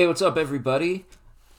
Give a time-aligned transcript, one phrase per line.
[0.00, 1.04] Hey, what's up, everybody?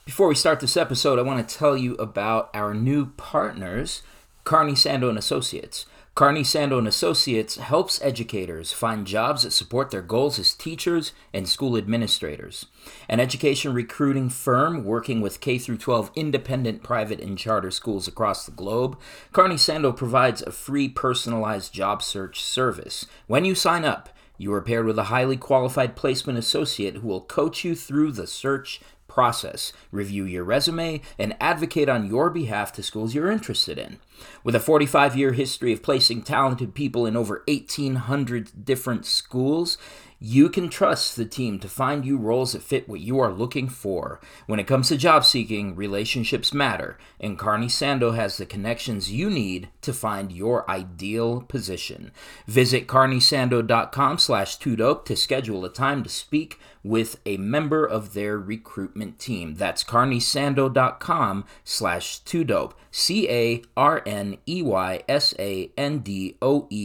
[0.04, 4.02] Before we start this episode, I want to tell you about our new partners,
[4.46, 5.86] Carney Sandoe and Associates.
[6.16, 11.48] Carney Sandoe and Associates helps educators find jobs that support their goals as teachers and
[11.48, 12.66] school administrators.
[13.08, 18.48] An education recruiting firm working with K through 12 independent private and charter schools across
[18.48, 18.98] the globe,
[19.34, 23.06] Carney Sandoe provides a free personalized job search service.
[23.28, 24.10] When you sign up,
[24.42, 28.26] you are paired with a highly qualified placement associate who will coach you through the
[28.26, 34.00] search process, review your resume, and advocate on your behalf to schools you're interested in.
[34.44, 39.78] With a 45 year history of placing talented people in over 1,800 different schools,
[40.24, 43.68] you can trust the team to find you roles that fit what you are looking
[43.68, 44.22] for.
[44.46, 49.32] When it comes to job seeking, relationships matter, and Carney Sandoe has the connections you
[49.32, 52.12] need to find your ideal position.
[52.46, 58.38] Visit carneysandoe.com slash dope to schedule a time to speak with a member of their
[58.38, 59.56] recruitment team.
[59.56, 62.76] That's carneysandoe.com slash dope.
[62.92, 63.72] C-A-R-N-E-Y-S-A-N-D-O-E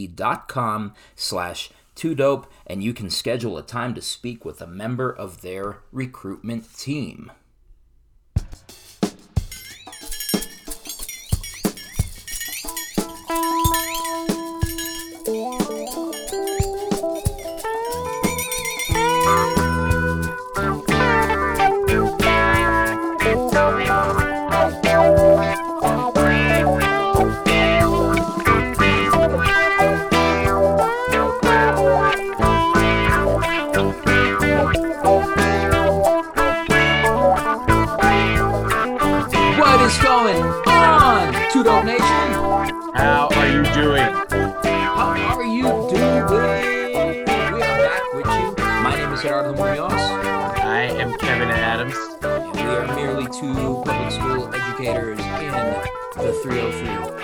[0.07, 4.67] dot com slash too dope, and you can schedule a time to speak with a
[4.67, 7.31] member of their recruitment team.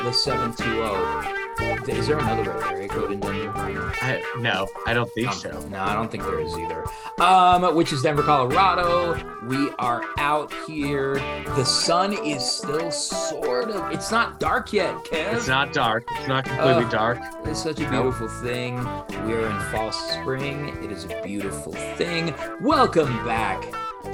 [0.04, 1.91] The 720.
[1.94, 3.94] Is there another red area code in Denver?
[4.02, 5.58] I, no, I don't think so.
[5.69, 6.84] No, I don't think there is either.
[7.22, 9.13] Um, which is Denver, Colorado.
[9.46, 11.16] We are out here.
[11.56, 13.94] The sun is still sort of.
[13.94, 15.36] It's not dark yet, Kev.
[15.36, 16.03] It's not dark.
[16.12, 17.19] It's not completely Uh, dark.
[17.46, 18.78] It's such a beautiful thing.
[19.25, 20.69] We are in fall spring.
[20.84, 22.34] It is a beautiful thing.
[22.62, 23.63] Welcome back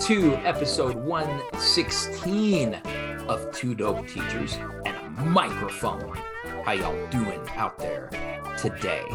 [0.02, 2.80] to episode 116
[3.30, 6.18] of Two Dope Teachers and a Microphone.
[6.66, 8.10] How y'all doing out there
[8.58, 9.06] today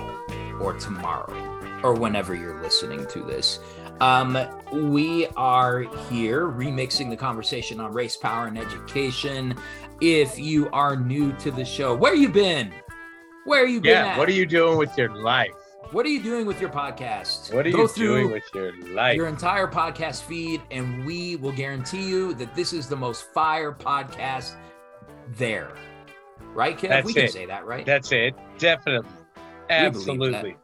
[0.61, 3.59] or tomorrow or whenever you're listening to this?
[4.01, 4.39] Um,
[4.73, 9.57] we are here remixing the conversation on race, power, and education.
[10.01, 12.73] If you are new to the show, where you been?
[13.47, 13.91] Where you been?
[13.91, 14.13] Yeah.
[14.13, 14.19] at?
[14.19, 15.51] What are you doing with your life?
[15.95, 17.55] What are you doing with your podcast?
[17.55, 19.15] What are Go you through doing with your life?
[19.15, 23.71] your entire podcast feed, and we will guarantee you that this is the most fire
[23.71, 24.57] podcast
[25.37, 25.73] there.
[26.53, 26.89] Right, Kev?
[26.89, 27.33] That's we can it.
[27.33, 27.87] say that, right?
[27.87, 28.35] That's it.
[28.59, 29.09] Definitely.
[29.71, 30.57] Absolutely.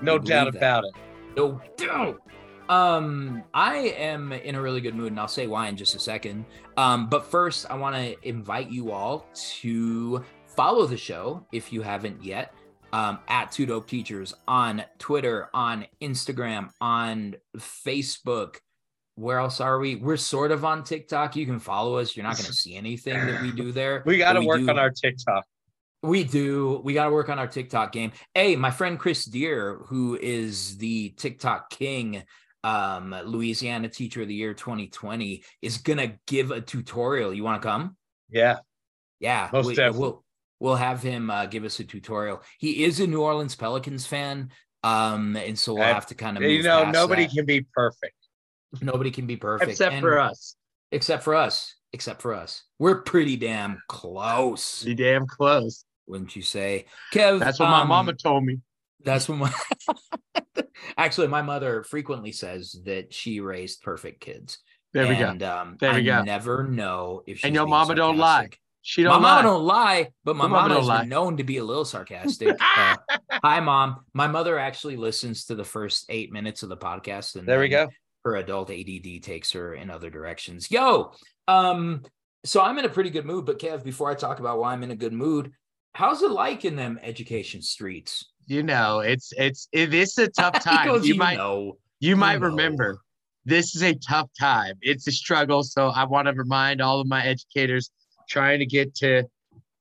[0.00, 0.56] No doubt that.
[0.56, 0.94] about it.
[1.36, 2.22] No doubt.
[2.70, 6.00] Um, I am in a really good mood, and I'll say why in just a
[6.00, 6.46] second.
[6.78, 9.26] Um, but first, I want to invite you all
[9.60, 12.54] to follow the show if you haven't yet.
[12.92, 18.56] Um, at Two Dope Teachers on Twitter, on Instagram, on Facebook.
[19.16, 19.96] Where else are we?
[19.96, 21.36] We're sort of on TikTok.
[21.36, 22.16] You can follow us.
[22.16, 24.02] You're not going to see anything that we do there.
[24.06, 25.44] We got to work do- on our TikTok.
[26.02, 26.80] we do.
[26.84, 28.12] We got to work on our TikTok game.
[28.32, 32.22] Hey, my friend Chris Dier, who is the TikTok king,
[32.64, 37.34] um, Louisiana Teacher of the Year 2020, is gonna give a tutorial.
[37.34, 37.96] You want to come?
[38.30, 38.58] Yeah.
[39.20, 40.00] Yeah, Most we, definitely.
[40.00, 40.24] We'll
[40.60, 42.42] we'll have him uh, give us a tutorial.
[42.58, 44.50] He is a New Orleans Pelicans fan,
[44.82, 48.14] um, and so we'll I- have to kind of You know, nobody can be perfect
[48.82, 50.54] nobody can be perfect except and- for us.
[50.92, 51.74] Except for us.
[51.94, 52.64] Except for us.
[52.78, 55.84] We're pretty damn close, You damn close.
[56.06, 57.38] wouldn't you say, Kev?
[57.40, 58.58] That's what my um, mama told me.
[59.04, 59.52] That's what my
[60.98, 64.58] actually my mother frequently says that she raised perfect kids.
[64.92, 65.28] There we go.
[65.30, 66.22] Um, There we I go.
[66.24, 68.50] never know if she's And your being mama don't lie.
[68.88, 69.42] She My don't mama lie.
[69.42, 71.00] don't lie, but my mama mama has lie.
[71.00, 72.56] been known to be a little sarcastic.
[72.78, 72.96] Uh,
[73.44, 73.96] hi, mom.
[74.14, 77.68] My mother actually listens to the first eight minutes of the podcast, and There we
[77.68, 77.88] go.
[78.24, 80.70] her adult ADD takes her in other directions.
[80.70, 81.12] Yo,
[81.48, 82.02] um,
[82.46, 83.44] so I'm in a pretty good mood.
[83.44, 85.52] But Kev, before I talk about why I'm in a good mood,
[85.92, 88.24] how's it like in them education streets?
[88.46, 90.86] You know, it's it's it is a tough time.
[90.86, 93.00] goes, you "You might know." you might know." remember
[93.44, 94.76] this is a tough time.
[94.80, 95.62] It's a struggle.
[95.62, 97.90] So I want to remind all of my educators
[98.28, 99.24] trying to get to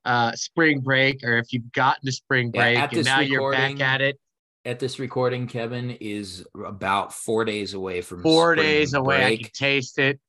[0.06, 4.02] uh, spring break, or if you've gotten to spring break and now you're back at
[4.02, 4.20] it,
[4.68, 9.26] at this recording, Kevin is about four days away from Four spring days away.
[9.26, 10.20] I can taste it.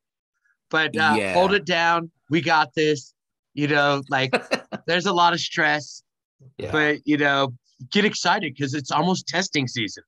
[0.70, 1.32] But uh, Yeah.
[1.35, 2.11] hold it down.
[2.31, 3.15] We got this.
[3.55, 4.31] You know, like
[4.87, 6.05] there's a lot of stress,
[6.56, 6.70] Yeah.
[6.70, 7.53] but you know,
[7.91, 10.05] get excited because it's almost testing season.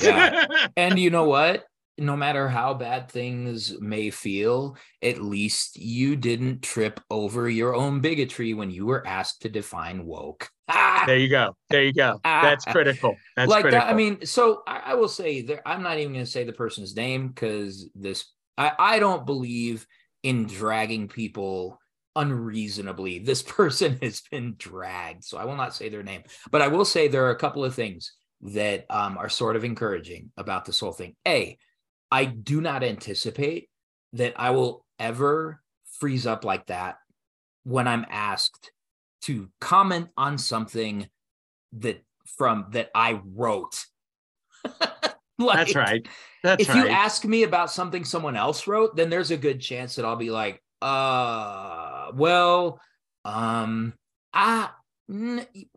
[0.00, 0.46] Yeah.
[0.78, 1.64] and you know what?
[1.98, 8.00] No matter how bad things may feel, at least you didn't trip over your own
[8.00, 10.50] bigotry when you were asked to define woke.
[10.68, 11.04] Ah!
[11.06, 11.56] there you go.
[11.70, 12.20] There you go.
[12.24, 13.16] That's critical.
[13.36, 13.86] That's like critical.
[13.86, 13.92] that.
[13.92, 15.62] I mean, so I, I will say there.
[15.64, 18.26] I'm not even going to say the person's name because this.
[18.58, 19.86] I, I don't believe
[20.22, 21.78] in dragging people
[22.16, 23.20] unreasonably.
[23.20, 26.22] This person has been dragged, so I will not say their name.
[26.50, 28.12] But I will say there are a couple of things
[28.42, 31.14] that um, are sort of encouraging about this whole thing.
[31.26, 31.56] A,
[32.10, 33.68] I do not anticipate
[34.12, 35.60] that I will ever
[35.98, 36.96] freeze up like that
[37.64, 38.70] when I'm asked
[39.22, 41.08] to comment on something
[41.72, 42.02] that
[42.38, 43.84] from that I wrote.
[45.38, 46.08] Like, That's right.
[46.42, 46.84] That's if right.
[46.84, 50.16] you ask me about something someone else wrote, then there's a good chance that I'll
[50.16, 52.80] be like, uh, well,
[53.24, 53.92] um,
[54.32, 54.70] I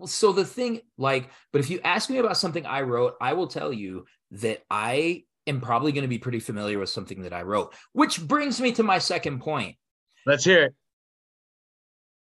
[0.05, 3.47] so the thing like, but if you ask me about something I wrote, I will
[3.47, 7.41] tell you that I am probably going to be pretty familiar with something that I
[7.41, 9.75] wrote, which brings me to my second point.
[10.25, 10.75] Let's hear it.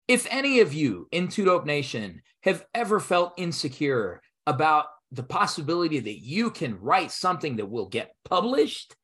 [0.06, 6.00] If any of you in Two Dope Nation have ever felt insecure about the possibility
[6.00, 8.94] that you can write something that will get published,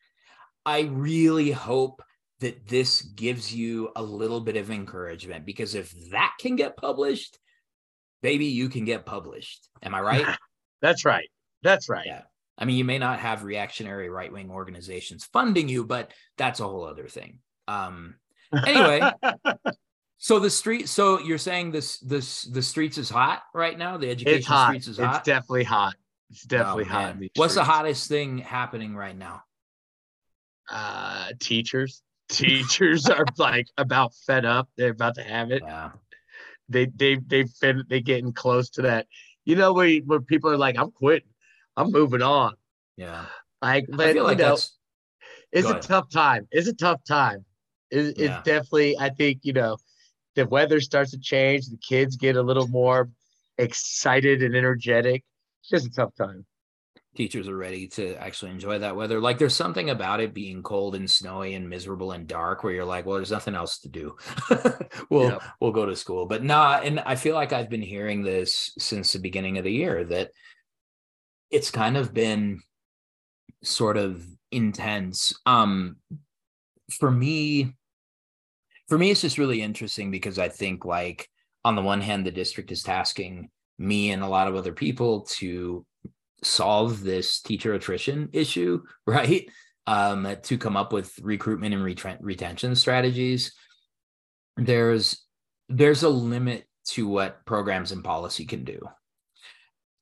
[0.66, 2.02] I really hope
[2.40, 7.38] that this gives you a little bit of encouragement because if that can get published,
[8.23, 9.69] baby, you can get published.
[9.82, 10.37] Am I right?
[10.82, 11.28] That's right.
[11.62, 12.06] That's right.
[12.06, 12.23] Yeah.
[12.61, 16.65] I mean, you may not have reactionary right wing organizations funding you, but that's a
[16.69, 17.39] whole other thing.
[17.67, 18.17] Um,
[18.67, 19.01] Anyway.
[20.19, 23.97] so the street, so you're saying this, this, the streets is hot right now.
[23.97, 25.17] The education streets is hot.
[25.17, 25.95] It's definitely hot.
[26.31, 27.17] It's definitely Oh, hot.
[27.37, 29.43] What's the hottest thing happening right now?
[30.71, 32.03] Uh, teachers.
[32.31, 34.69] Teachers are like about fed up.
[34.77, 35.65] They're about to have it.
[35.65, 35.91] Yeah.
[36.69, 39.09] They they they fin they getting close to that.
[39.45, 41.30] You know where where people are like, I'm quitting.
[41.81, 42.55] I'm moving on.
[42.97, 43.27] Yeah.
[43.62, 44.77] Like, I but feel like you know, that's
[45.53, 45.82] it's a ahead.
[45.82, 46.49] tough time.
[46.50, 47.44] It's a tough time.
[47.91, 48.38] It, Yeah.
[48.38, 48.99] It's definitely.
[48.99, 49.79] I think you know,
[50.37, 51.67] the weather starts to change.
[51.69, 53.11] The kids get a little more
[53.59, 55.25] excited and energetic.
[55.62, 56.47] It's just a tough time.
[57.17, 59.21] teachers are ready to actually enjoy that weather.
[59.21, 62.85] Like there's something about it being cold and snowy and miserable and dark where you're
[62.85, 64.17] like, well, there's nothing else to do.
[65.11, 66.26] we'll we'll go to school.
[66.26, 69.73] But nah, and I feel like I've been hearing this since the beginning of the
[69.73, 70.31] year that
[71.50, 72.61] it's kind of been
[73.62, 75.32] sort of intense.
[75.47, 75.97] Um
[76.99, 77.75] for me,
[78.88, 81.29] for me, it's just really interesting because I think like
[81.64, 85.23] on the one hand, the district is tasking me and a lot of other people
[85.23, 85.85] to
[86.43, 89.49] solve this teacher attrition issue, right?
[89.87, 91.82] Um, to come up with recruitment and
[92.20, 93.52] retention strategies.
[94.56, 95.25] There's
[95.69, 98.81] there's a limit to what programs and policy can do.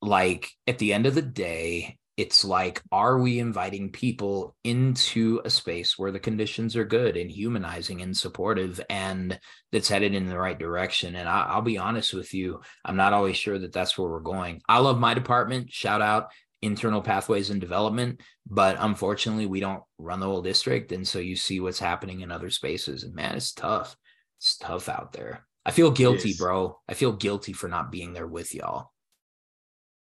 [0.00, 5.50] Like at the end of the day, it's like, are we inviting people into a
[5.50, 9.38] space where the conditions are good and humanizing and supportive and
[9.70, 11.14] that's headed in the right direction?
[11.14, 14.18] And I, I'll be honest with you, I'm not always sure that that's where we're
[14.18, 14.62] going.
[14.68, 15.70] I love my department.
[15.72, 20.90] Shout out internal pathways and development, but unfortunately, we don't run the whole district.
[20.90, 23.04] And so you see what's happening in other spaces.
[23.04, 23.96] And man, it's tough.
[24.40, 25.46] It's tough out there.
[25.64, 26.80] I feel guilty, bro.
[26.88, 28.90] I feel guilty for not being there with y'all.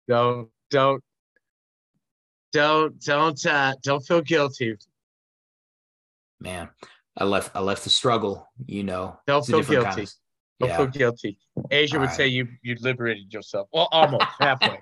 [0.08, 1.02] Don't don't
[2.52, 4.76] don't don't uh, don't feel guilty.
[6.40, 6.68] Man,
[7.16, 9.18] I left I left the struggle, you know.
[9.26, 9.84] Don't feel guilty.
[9.84, 10.12] kind of-
[10.60, 10.76] Don't yeah.
[10.78, 11.38] feel guilty.
[11.70, 13.68] Asia would say you you liberated yourself.
[13.72, 14.80] Well, almost halfway.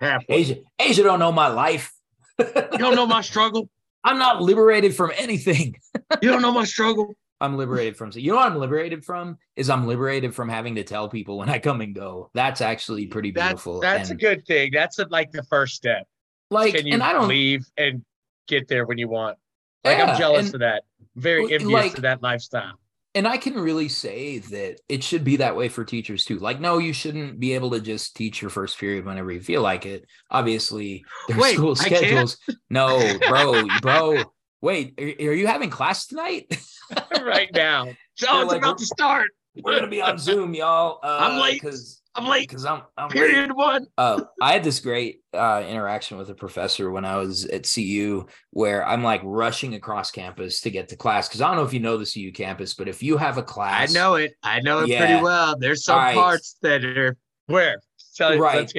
[0.00, 0.34] Halfway.
[0.34, 1.92] Asia, Asia don't know my life.
[2.38, 3.68] You don't know my struggle.
[4.02, 5.76] I'm not liberated from anything.
[6.22, 7.14] You don't know my struggle.
[7.40, 8.10] I'm liberated from.
[8.14, 11.48] You know what I'm liberated from is I'm liberated from having to tell people when
[11.50, 12.30] I come and go.
[12.34, 13.80] That's actually pretty beautiful.
[13.80, 14.70] that's a and good thing.
[14.72, 16.06] That's a, like the first step.
[16.50, 18.04] like, Can you and I don't leave and
[18.48, 19.36] get there when you want?
[19.84, 20.84] Like Yeah, I'm jealous and- of that.
[21.16, 22.72] Very envious like- of that lifestyle.
[23.14, 26.38] and I can really say that it should be that way for teachers too.
[26.38, 29.62] Like, no, you shouldn't be able to just teach your first period whenever you feel
[29.62, 30.04] like it.
[30.30, 32.38] Obviously, there's Wait, school schedules.
[32.70, 34.24] No, bro, bro.
[34.64, 36.58] Wait, are, are you having class tonight?
[37.22, 37.86] right now.
[38.16, 39.30] So They're it's like, about to start.
[39.60, 41.00] We're gonna be on Zoom, y'all.
[41.04, 41.60] Uh, I'm late.
[41.60, 42.48] because I'm late.
[42.48, 43.16] because I'm, I'm late.
[43.16, 43.88] Period one.
[43.98, 48.26] uh, I had this great uh, interaction with a professor when I was at CU,
[48.52, 51.72] where I'm like rushing across campus to get to class because I don't know if
[51.72, 54.34] you know the CU campus, but if you have a class, I know it.
[54.44, 55.04] I know it Yeah.
[55.04, 55.56] pretty well.
[55.58, 56.14] There's some right.
[56.14, 57.16] parts that are
[57.46, 57.80] where.
[58.20, 58.72] Right.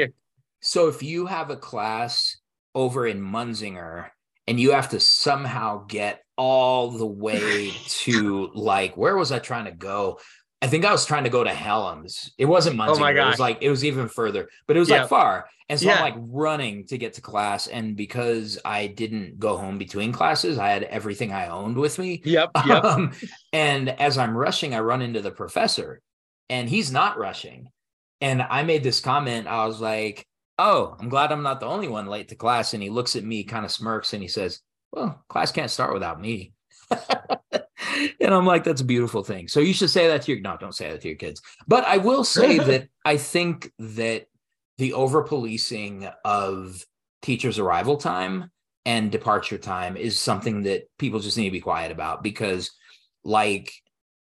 [0.61, 2.37] So if you have a class
[2.73, 4.11] over in Munzinger
[4.47, 9.65] and you have to somehow get all the way to like where was I trying
[9.65, 10.19] to go?
[10.61, 12.31] I think I was trying to go to Hellems.
[12.37, 12.95] It wasn't Munzinger.
[12.95, 13.27] Oh my God.
[13.27, 15.01] It was like it was even further, but it was Yep.
[15.01, 15.47] like far.
[15.69, 15.95] And so Yeah.
[15.95, 17.67] I'm like running to get to class.
[17.67, 22.21] And because I didn't go home between classes, I had everything I owned with me.
[22.23, 22.51] Yep.
[22.67, 22.83] Yep.
[22.83, 23.11] Um,
[23.53, 26.01] and as I'm rushing, I run into the professor
[26.49, 27.69] and he's not rushing.
[28.21, 29.47] And I made this comment.
[29.47, 30.25] I was like,
[30.57, 32.74] Oh, I'm glad I'm not the only one late to class.
[32.74, 35.93] And he looks at me, kind of smirks, and he says, Well, class can't start
[35.93, 36.53] without me.
[36.91, 39.47] and I'm like, That's a beautiful thing.
[39.47, 41.41] So you should say that to your, no, don't say that to your kids.
[41.67, 44.27] But I will say that I think that
[44.77, 46.85] the over policing of
[47.21, 48.51] teachers' arrival time
[48.85, 52.71] and departure time is something that people just need to be quiet about because
[53.24, 53.74] like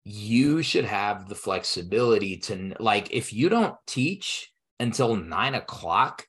[0.05, 4.52] you should have the flexibility to like if you don't teach
[4.83, 6.27] until nine o'clock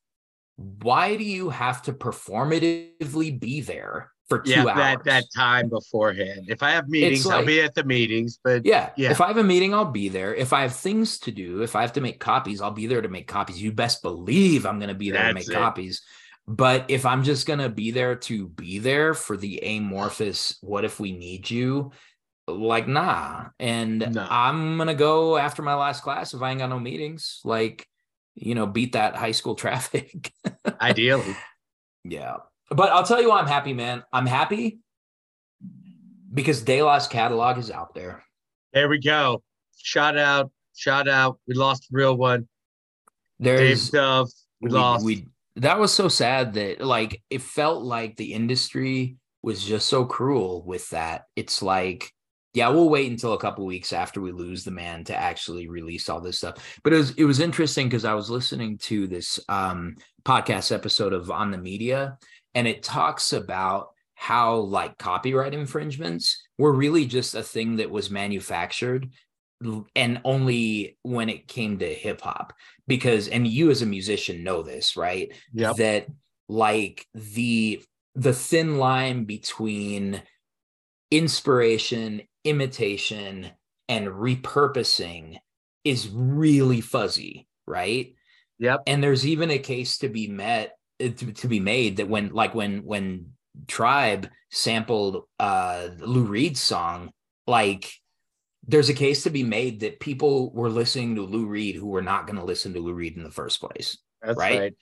[0.56, 5.68] why do you have to performatively be there for two yeah, hours that that time
[5.68, 6.46] beforehand.
[6.48, 8.38] If I have meetings, I'll be at the meetings.
[8.42, 8.90] But yeah.
[8.96, 9.10] Yeah.
[9.10, 10.34] If I have a meeting, I'll be there.
[10.34, 13.02] If I have things to do, if I have to make copies, I'll be there
[13.02, 13.60] to make copies.
[13.60, 15.52] You best believe I'm going to be there to make it.
[15.52, 16.02] copies.
[16.46, 20.84] But if I'm just going to be there to be there for the amorphous, what
[20.84, 21.92] if we need you?
[22.46, 23.46] Like, nah.
[23.58, 24.26] And No.
[24.28, 27.40] I'm going to go after my last class if I ain't got no meetings.
[27.44, 27.86] Like,
[28.34, 30.32] you know, beat that high school traffic.
[30.80, 31.36] ideally,
[32.04, 32.36] Yeah.
[32.70, 34.02] But I'll tell you why I'm happy, man.
[34.12, 34.80] I'm happy
[36.32, 38.24] because De La's catalog is out there.
[38.72, 39.42] there we go.
[39.76, 41.38] Shout out, shout out.
[41.46, 42.48] We lost a real one.
[43.40, 44.30] Dave There's Dove.
[44.60, 45.04] We, lost.
[45.04, 45.26] we
[45.56, 50.64] that was so sad that like it felt like the industry was just so cruel
[50.64, 51.24] with that.
[51.36, 52.10] It's like,
[52.54, 56.08] yeah, we'll wait until a couple weeks after we lose the man to actually release
[56.08, 56.78] all this stuff.
[56.84, 61.12] But it was it was interesting because I was listening to this um podcast episode
[61.12, 62.16] of On the Media,
[62.54, 68.10] and it talks about how like copyright infringements were really just a thing that was
[68.10, 69.10] manufactured
[69.96, 72.52] and only when it came to hip hop
[72.86, 75.76] because and you as a musician know this right yep.
[75.76, 76.06] that
[76.48, 77.82] like the
[78.14, 80.22] the thin line between
[81.10, 83.50] inspiration imitation
[83.88, 85.38] and repurposing
[85.84, 88.14] is really fuzzy right
[88.60, 88.82] Yep.
[88.86, 92.32] and there's even a case to be met uh, to, to be made that when
[92.32, 93.32] like when when
[93.66, 97.10] tribe sampled uh lou reed's song
[97.46, 97.92] like
[98.66, 102.02] there's a case to be made that people were listening to lou reed who were
[102.02, 104.58] not going to listen to lou reed in the first place That's right?
[104.60, 104.74] right.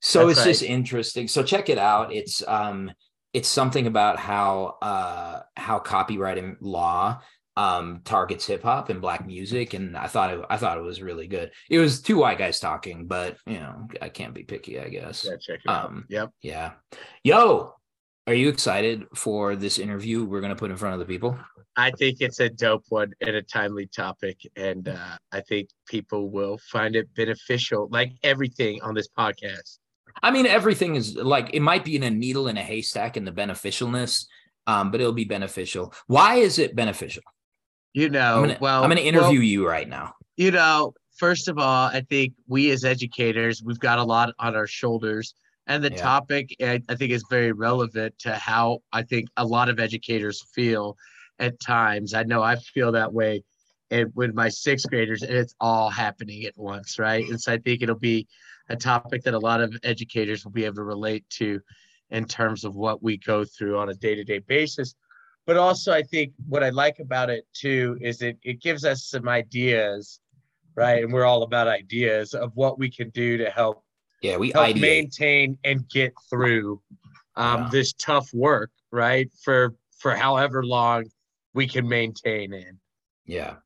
[0.00, 2.90] so That's it's just interesting so check it out it's um
[3.32, 7.20] it's something about how uh how copyright and law
[7.56, 11.02] um targets hip hop and black music and i thought it i thought it was
[11.02, 14.80] really good it was two white guys talking but you know i can't be picky
[14.80, 15.86] i guess Yeah, check it out.
[15.86, 16.30] Um, Yep.
[16.40, 16.72] yeah
[17.24, 17.74] yo
[18.26, 21.38] are you excited for this interview we're going to put in front of the people
[21.74, 26.28] I think it's a dope one and a timely topic, and uh, I think people
[26.28, 29.78] will find it beneficial, like everything on this podcast.
[30.22, 33.24] I mean everything is like it might be in a needle in a haystack in
[33.24, 34.26] the beneficialness
[34.66, 37.22] um but it'll be beneficial why is it beneficial
[37.92, 41.48] You know, i'm gonna well, i'm gonna interview well, you right now you know, first
[41.48, 45.34] of all, I think we as educators, we've got a lot on our shoulders.
[45.66, 46.02] And the Yeah.
[46.02, 50.42] topic, I, I think, is very relevant to how I think a lot of educators
[50.54, 50.96] feel
[51.38, 52.14] at times.
[52.14, 53.44] I know I feel that way
[53.90, 57.28] and with my sixth graders, and it's all happening at once, right?
[57.28, 58.26] And so I think it'll be
[58.68, 61.60] a topic that a lot of educators will be able to relate to
[62.10, 64.94] in terms of what we go through on a day-to-day basis.
[65.46, 69.04] But also, I think what I like about it too is it it gives us
[69.04, 70.20] some ideas,
[70.76, 71.02] right?
[71.02, 73.84] And we're all about ideas of what we can do to help
[74.22, 76.80] yeah we help ideate maintain and get through
[77.34, 77.68] um, Yeah.
[77.72, 79.28] this tough work, right?
[79.42, 81.04] For for however long
[81.54, 82.78] we can maintain in.
[83.26, 83.56] Yeah.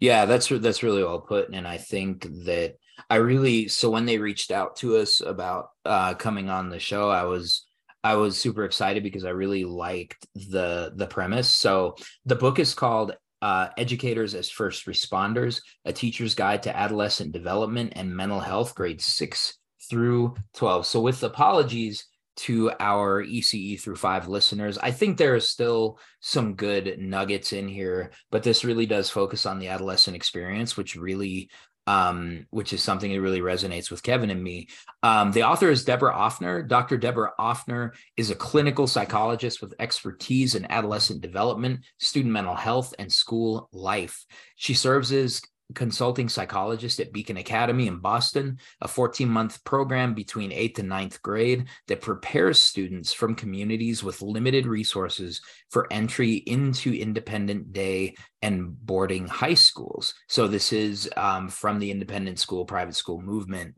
[0.00, 1.48] Yeah, that's that's really well put.
[1.52, 2.76] And I think that
[3.10, 7.10] I really so when they reached out to us about uh coming on the show,
[7.10, 7.66] I was
[8.02, 11.50] I was super excited because I really liked the the premise.
[11.50, 11.96] So
[12.26, 17.92] the book is called uh, Educators as First Responders, a teacher's guide to adolescent development
[17.94, 19.58] and mental health, grades six
[19.90, 20.86] through 12.
[20.86, 26.54] So, with apologies to our ECE through five listeners, I think there are still some
[26.54, 31.50] good nuggets in here, but this really does focus on the adolescent experience, which really
[31.86, 34.68] um, which is something that really resonates with Kevin and me.
[35.02, 36.66] Um, the author is Deborah Offner.
[36.66, 36.96] Dr.
[36.96, 43.12] Deborah Offner is a clinical psychologist with expertise in adolescent development, student mental health, and
[43.12, 44.24] school life.
[44.56, 45.42] She serves as
[45.74, 51.22] consulting psychologist at Beacon Academy in Boston, a 14 month program between eighth and ninth
[51.22, 55.40] grade that prepares students from communities with limited resources
[55.70, 60.14] for entry into independent day and boarding high schools.
[60.28, 63.76] So, this is um, from the independent school, private school movement.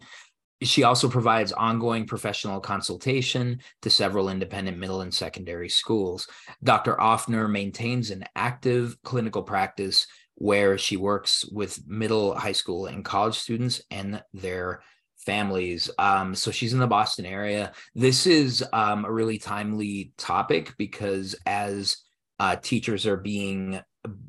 [0.63, 6.29] She also provides ongoing professional consultation to several independent middle and secondary schools.
[6.65, 6.97] Dr.
[6.97, 13.35] Offner maintains an active clinical practice where she works with middle, high school, and college
[13.35, 14.83] students and their
[15.17, 15.91] families.
[15.99, 17.73] Um, so she's in the Boston area.
[17.95, 21.99] This is um, a really timely topic because as
[22.39, 23.81] uh, teachers are being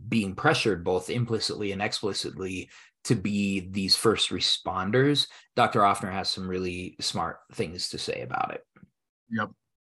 [0.10, 2.68] being pressured both implicitly and explicitly
[3.04, 5.82] to be these first responders, Dr.
[5.82, 8.62] Offner has some really smart things to say about it.
[9.30, 9.50] Yep.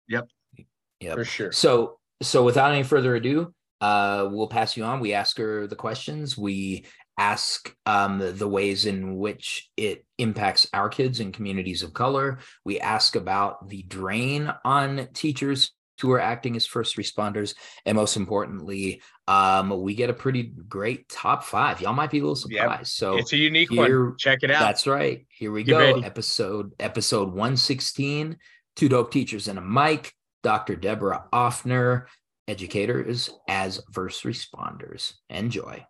[0.09, 0.27] Yep.
[0.99, 1.15] Yep.
[1.15, 1.51] For sure.
[1.51, 4.99] So so without any further ado, uh, we'll pass you on.
[4.99, 6.37] We ask her the questions.
[6.37, 6.85] We
[7.17, 12.39] ask um, the ways in which it impacts our kids and communities of color.
[12.63, 17.55] We ask about the drain on teachers who are acting as first responders.
[17.85, 21.81] And most importantly, um, we get a pretty great top five.
[21.81, 22.79] Y'all might be a little surprised.
[22.79, 22.87] Yep.
[22.87, 24.17] So it's a unique here, one.
[24.17, 24.59] Check it out.
[24.59, 25.25] That's right.
[25.29, 25.79] Here we Get go.
[25.79, 26.03] Ready.
[26.03, 28.37] Episode episode 116.
[28.75, 30.13] Two dope teachers and a mic.
[30.43, 30.75] Dr.
[30.75, 32.05] Deborah Offner,
[32.47, 35.13] educators as first responders.
[35.29, 35.85] Enjoy.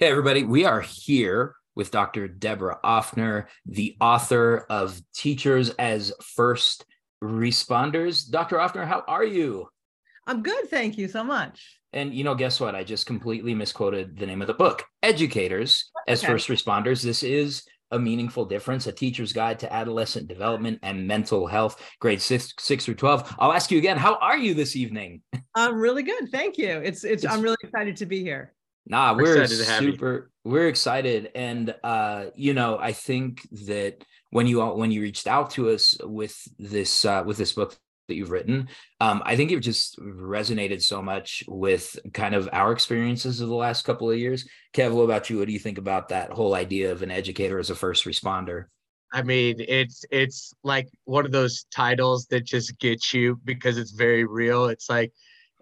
[0.00, 0.44] Hey, everybody.
[0.44, 2.26] We are here with Dr.
[2.26, 6.86] Deborah Offner, the author of Teachers as First
[7.22, 8.30] Responders.
[8.30, 8.56] Dr.
[8.56, 9.68] Offner, how are you?
[10.26, 10.70] I'm good.
[10.70, 11.78] Thank you so much.
[11.92, 12.74] And you know, guess what?
[12.74, 16.32] I just completely misquoted the name of the book Educators as okay.
[16.32, 17.02] First Responders.
[17.02, 22.22] This is a meaningful difference a teacher's guide to adolescent development and mental health grade
[22.22, 25.20] 6 6 through 12 i'll ask you again how are you this evening
[25.56, 28.54] i'm really good thank you it's it's, it's i'm really excited to be here
[28.86, 34.64] Nah, we're, we're super we're excited and uh you know, I think that when you
[34.64, 37.76] when you reached out to us with this uh with this book
[38.08, 38.68] that you've written,
[39.00, 43.54] um I think it just resonated so much with kind of our experiences of the
[43.54, 44.48] last couple of years.
[44.74, 45.38] Kev, what about you?
[45.38, 48.64] What do you think about that whole idea of an educator as a first responder?
[49.12, 53.90] I mean, it's it's like one of those titles that just gets you because it's
[53.90, 54.66] very real.
[54.66, 55.12] It's like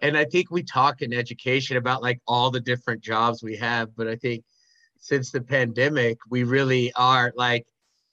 [0.01, 3.95] and I think we talk in education about like all the different jobs we have,
[3.95, 4.43] but I think
[4.99, 7.65] since the pandemic, we really are like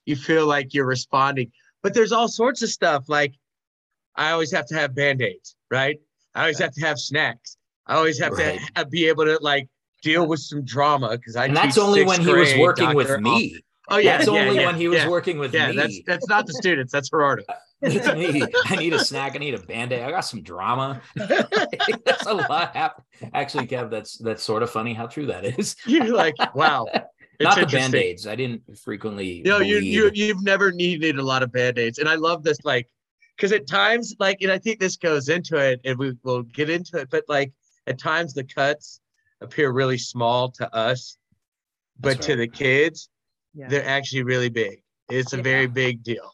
[0.04, 1.50] you feel like you're responding.
[1.82, 3.34] But there's all sorts of stuff like
[4.14, 5.98] I always have to have band-aids, right?
[6.34, 7.56] I always have to have snacks.
[7.86, 8.60] I always have right.
[8.74, 9.68] to be able to like
[10.02, 12.96] deal with some drama because I and that's only when he was working Dr.
[12.96, 13.60] with me.
[13.88, 15.08] Oh yeah, that's yeah, only yeah, when he was yeah.
[15.08, 15.58] working with me.
[15.58, 15.76] yeah, me.
[15.76, 16.92] That's that's not the students.
[16.92, 17.44] That's Gerardo.
[17.48, 18.42] Uh, it's me.
[18.66, 19.34] I need a snack.
[19.34, 20.02] I need a band-aid.
[20.02, 21.02] I got some drama.
[21.14, 23.04] that's a lot happen.
[23.34, 25.76] Actually, Kev, that's that's sort of funny how true that is.
[25.86, 26.86] You're like, wow.
[27.38, 28.26] Not the band-aids.
[28.26, 29.30] I didn't frequently.
[29.30, 31.98] You know, you you you've never needed a lot of band-aids.
[31.98, 32.88] And I love this, like,
[33.36, 36.70] because at times, like, and I think this goes into it, and we will get
[36.70, 37.52] into it, but like
[37.86, 39.00] at times the cuts
[39.40, 41.18] appear really small to us,
[42.00, 42.22] but right.
[42.22, 43.10] to the kids,
[43.54, 43.68] yeah.
[43.68, 44.82] they're actually really big.
[45.10, 45.42] It's a yeah.
[45.42, 46.32] very big deal.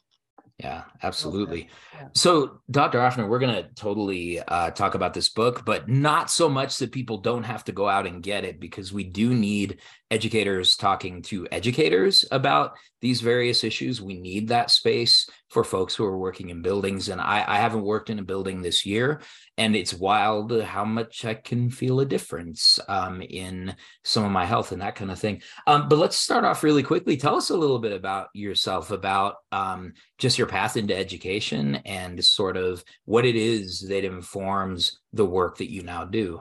[0.62, 1.68] Yeah, absolutely.
[1.92, 2.08] Yeah.
[2.14, 2.98] So, Dr.
[2.98, 6.92] Offner, we're going to totally uh, talk about this book, but not so much that
[6.92, 9.80] people don't have to go out and get it because we do need
[10.12, 14.02] educators talking to educators about these various issues.
[14.02, 17.08] We need that space for folks who are working in buildings.
[17.08, 19.22] And I, I haven't worked in a building this year,
[19.56, 24.44] and it's wild how much I can feel a difference um, in some of my
[24.44, 25.40] health and that kind of thing.
[25.66, 27.16] Um, but let's start off really quickly.
[27.16, 32.22] Tell us a little bit about yourself, about um, just your path into education and
[32.22, 36.40] sort of what it is that informs the work that you now do.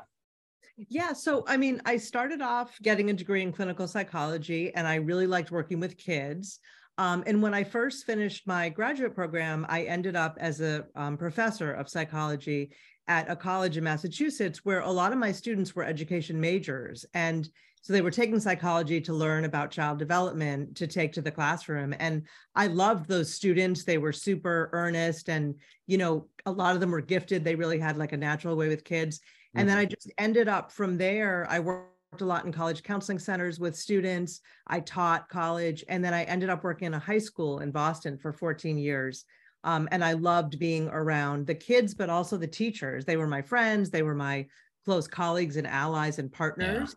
[0.89, 1.13] Yeah.
[1.13, 5.27] So, I mean, I started off getting a degree in clinical psychology and I really
[5.27, 6.59] liked working with kids.
[6.97, 11.17] Um, and when I first finished my graduate program, I ended up as a um,
[11.17, 12.71] professor of psychology
[13.07, 17.05] at a college in Massachusetts where a lot of my students were education majors.
[17.13, 17.47] And
[17.81, 21.95] so they were taking psychology to learn about child development to take to the classroom.
[21.99, 23.83] And I loved those students.
[23.83, 25.55] They were super earnest and,
[25.87, 27.43] you know, a lot of them were gifted.
[27.43, 29.19] They really had like a natural way with kids.
[29.55, 31.45] And then I just ended up from there.
[31.49, 34.41] I worked a lot in college counseling centers with students.
[34.67, 38.17] I taught college, and then I ended up working in a high school in Boston
[38.17, 39.25] for 14 years.
[39.63, 43.05] Um, and I loved being around the kids, but also the teachers.
[43.05, 44.47] They were my friends, they were my
[44.85, 46.95] close colleagues and allies and partners.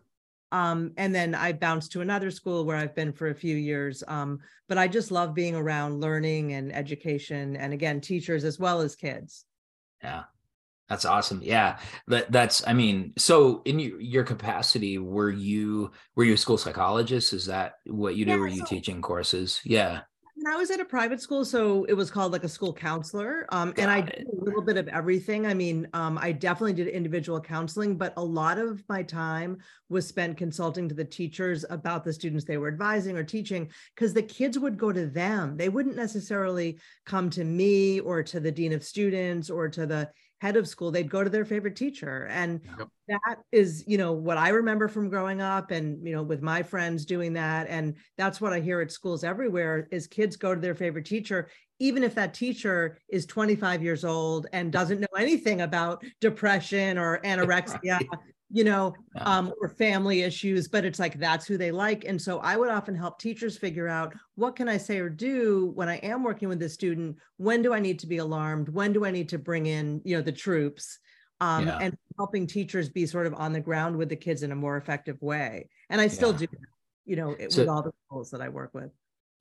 [0.51, 4.03] Um, and then I bounced to another school where I've been for a few years.
[4.07, 8.81] Um, but I just love being around learning and education, and again, teachers as well
[8.81, 9.45] as kids.
[10.01, 10.23] Yeah.
[10.89, 11.41] That's awesome.
[11.43, 11.79] Yeah.
[12.07, 16.57] That that's I mean, so in your, your capacity, were you were you a school
[16.57, 17.33] psychologist?
[17.33, 18.31] Is that what you do?
[18.31, 19.61] Yeah, were you so- teaching courses?
[19.63, 20.01] Yeah.
[20.37, 23.45] And I was at a private school, so it was called like a school counselor.
[23.49, 24.27] Um, and I did it.
[24.29, 25.47] a little bit of everything.
[25.47, 30.05] I mean, um, I definitely did individual counseling, but a lot of my time was
[30.05, 34.21] spent consulting to the teachers about the students they were advising or teaching, because the
[34.21, 35.55] kids would go to them.
[35.55, 40.09] They wouldn't necessarily come to me or to the dean of students or to the
[40.45, 40.91] head of school.
[40.91, 42.27] They'd go to their favorite teacher.
[42.29, 42.87] And Yep.
[43.07, 46.63] that is you know what i remember from growing up and you know with my
[46.63, 50.61] friends doing that and that's what i hear at schools everywhere is kids go to
[50.61, 51.47] their favorite teacher
[51.79, 57.19] even if that teacher is 25 years old and doesn't know anything about depression or
[57.25, 57.99] anorexia
[58.51, 62.39] you know um, or family issues but it's like that's who they like and so
[62.39, 65.95] i would often help teachers figure out what can i say or do when i
[65.97, 69.09] am working with a student when do i need to be alarmed when do i
[69.09, 70.99] need to bring in you know the troops
[71.41, 71.79] um, Yeah.
[71.81, 74.77] and helping teachers be sort of on the ground with the kids in a more
[74.77, 75.67] effective way.
[75.89, 76.37] And I still Yeah.
[76.37, 76.59] do, that,
[77.03, 78.89] you know, it- So- with all the schools that I work with.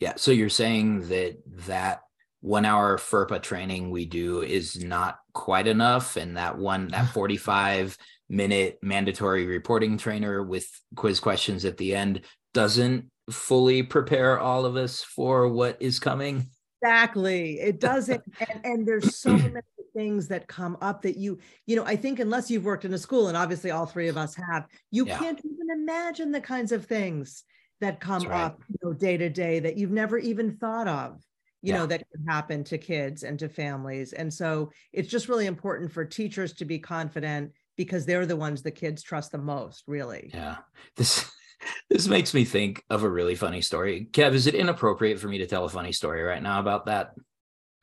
[0.00, 0.14] Yeah.
[0.16, 2.00] So you're saying that that
[2.40, 7.96] one hour FERPA training we do is not quite enough, and that one that 45
[8.34, 14.76] minute mandatory reporting trainer with quiz questions at the end doesn't fully prepare all of
[14.76, 16.48] us for what is coming.
[16.82, 17.60] Exactly.
[17.60, 18.22] It doesn't.
[18.40, 19.60] and, and there's so many
[19.96, 22.98] things that come up that you, you know, I think unless you've worked in a
[22.98, 25.18] school, and obviously all three of us have, you Yeah.
[25.18, 27.44] can't even imagine the kinds of things
[27.80, 28.44] that come right.
[28.46, 31.22] up, you know, day to day that you've never even thought of.
[31.62, 31.78] You Yeah.
[31.78, 34.12] know, that can happen to kids and to families.
[34.12, 38.62] And so it's just really important for teachers to be confident because they're the ones
[38.62, 40.30] the kids trust the most, really.
[40.32, 40.56] Yeah.
[40.96, 41.30] This
[41.90, 44.08] this makes me think of a really funny story.
[44.12, 47.14] Kev, is it inappropriate for me to tell a funny story right now about that?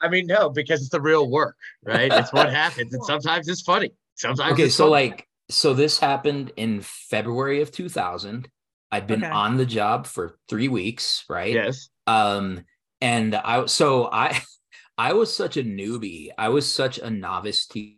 [0.02, 2.12] I mean, no, because it's the real work, right?
[2.12, 2.94] It's what happens.
[2.94, 3.92] And sometimes it's funny.
[4.16, 5.10] Sometimes okay it's so funny.
[5.10, 8.48] like so this happened in february of 2000
[8.92, 9.32] i'd been Okay.
[9.32, 11.90] on the job for three weeks right yes.
[12.08, 12.62] um
[13.02, 14.40] and i so i
[14.98, 17.98] i was such a newbie i was such a novice teacher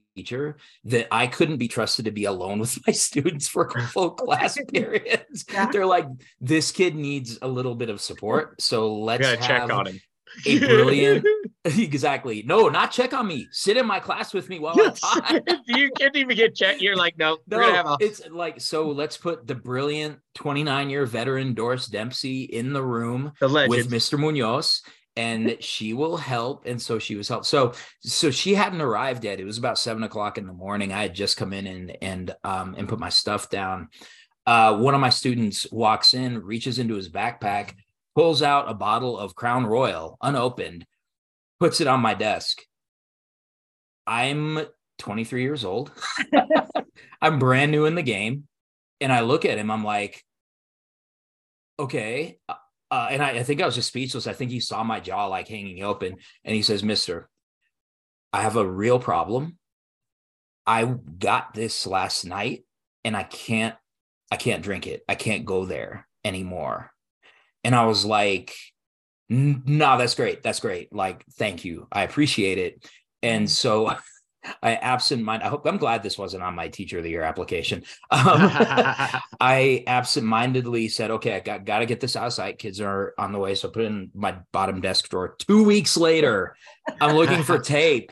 [0.85, 4.57] that i couldn't be trusted to be alone with my students for a full class
[4.71, 5.69] periods Yeah.
[5.71, 6.07] they're like
[6.39, 9.99] this kid needs a little bit of support so let's check on him.
[10.45, 11.25] a brilliant
[11.65, 15.31] exactly no not check on me sit in my class with me while i talk
[15.65, 16.81] you can't even get checked.
[16.81, 18.89] You're like, no, no, a it's like so.
[18.89, 23.89] Let's put the brilliant 29 year veteran Doris Dempsey in the room the with.
[23.89, 24.19] Mr.
[24.19, 24.81] Munoz,
[25.15, 26.65] and she will help.
[26.65, 27.45] And so she was helped.
[27.45, 29.39] So so she hadn't arrived yet.
[29.39, 30.91] It was about seven o'clock in the morning.
[30.91, 33.89] I had just come in and and um and put my stuff down.
[34.45, 37.75] Uh, one of my students walks in, reaches into his backpack,
[38.15, 40.85] pulls out a bottle of Crown Royal, unopened,
[41.59, 42.61] puts it on my desk.
[44.05, 44.59] I'm
[44.99, 45.91] 23 years old.
[47.21, 48.47] I'm brand new in the game.
[48.99, 50.23] And I look at him, I'm like,
[51.79, 52.37] okay.
[52.93, 54.27] Uh, and I, I think I was just speechless.
[54.27, 56.15] I think he saw my jaw like hanging open.
[56.45, 57.27] And he says, Mister,
[58.31, 59.57] I have a real problem.
[60.67, 62.65] I got this last night
[63.03, 63.75] and I can't,
[64.31, 65.01] I can't drink it.
[65.09, 66.91] I can't go there anymore.
[67.63, 68.53] And I was like,
[69.27, 70.43] no, that's great.
[70.43, 70.93] That's great.
[70.93, 71.87] Like, thank you.
[71.91, 72.87] I appreciate it.
[73.23, 73.95] And so
[74.61, 75.43] I absent mind.
[75.43, 77.83] I hope I'm glad this wasn't on my teacher of the year application.
[78.11, 78.21] Um,
[79.39, 82.59] I absent-mindedly said, "Okay, I got got to get this out of sight.
[82.59, 85.35] Kids are on the way." So I put it in my bottom desk drawer.
[85.39, 86.55] Two weeks later,
[86.99, 88.11] I'm looking for tape,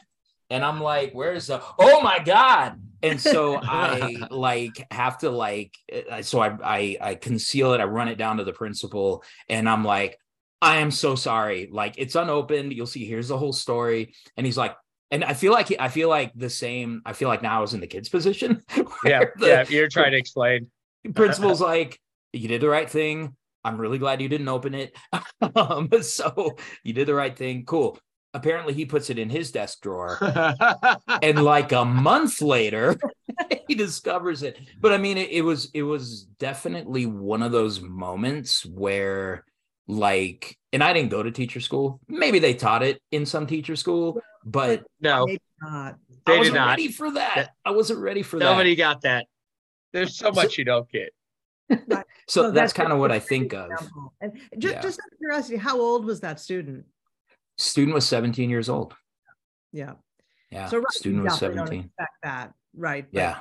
[0.50, 1.62] and I'm like, "Where's the?
[1.80, 5.76] Oh my god!" And so I like have to like,
[6.10, 7.82] uh, so I I I conceal it.
[7.82, 10.17] I run it down to the principal, and I'm like,
[10.62, 11.70] "I am so sorry.
[11.72, 12.74] Like it's unopened.
[12.74, 13.06] You'll see.
[13.06, 14.76] Here's the whole story." And he's like.
[15.12, 17.02] And I feel like I feel like the same.
[17.06, 18.63] I feel like now I was in the kids' position.
[19.06, 19.65] yeah, the- yeah.
[19.67, 20.71] You're trying to explain.
[21.15, 22.00] principal's like
[22.34, 24.95] you did the right thing i'm really glad you didn't open it
[25.56, 27.97] um so you did the right thing cool
[28.34, 30.17] apparently he puts it in his desk drawer
[31.21, 32.95] and like a month later
[33.67, 37.82] he discovers it but i mean it, it, was it was definitely one of those
[37.82, 39.43] moments where
[39.91, 43.75] like and i didn't go to teacher school maybe they taught it in some teacher
[43.75, 45.27] school but no
[45.62, 45.97] not.
[46.25, 48.75] they i wasn't did not ready for that i wasn't ready for nobody that nobody
[48.75, 49.25] got that
[49.91, 51.10] there's so much you don't get
[51.89, 53.69] so So that's a kind of what i great think of.
[54.21, 54.82] And just, Yeah.
[54.82, 56.86] just out of curiosity, how old was that student?
[57.58, 58.93] student was 17 years old
[59.73, 59.93] Yeah.
[60.51, 63.06] yeah So right, you student was definitely don't 17 expect that, right?
[63.12, 63.39] yeah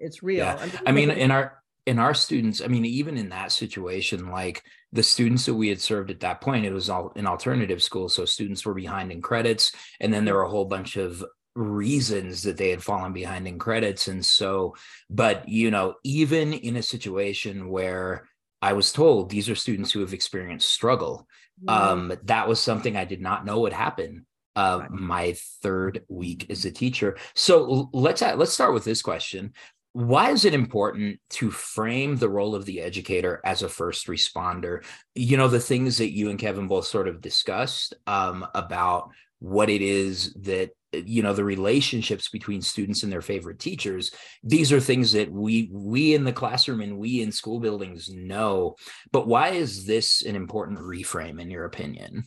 [0.00, 0.44] It's real.
[0.46, 0.68] Yeah.
[0.84, 4.30] I mean, look at- in our in our students, I mean, even in that situation,
[4.30, 7.82] like the students that we had served at that point, it was all an alternative
[7.82, 8.08] school.
[8.08, 12.42] So students were behind in credits, and then there were a whole bunch of reasons
[12.44, 14.08] that they had fallen behind in credits.
[14.08, 14.74] And so,
[15.10, 18.28] but you know, even in a situation where
[18.60, 21.26] I was told these are students who have experienced struggle,
[21.68, 26.64] um, that was something I did not know would happen uh, my third week as
[26.64, 27.16] a teacher.
[27.34, 29.52] So let's let's start with this question.
[29.92, 34.84] Why is it important to frame the role of the educator as a first responder?
[35.14, 39.68] You know, the things that you and Kevin both sort of discussed um, about what
[39.68, 44.12] it is that you know the relationships between students and their favorite teachers
[44.44, 48.76] these are things that we we in the classroom and we in school buildings know
[49.10, 52.22] but why is this an important reframe in your opinion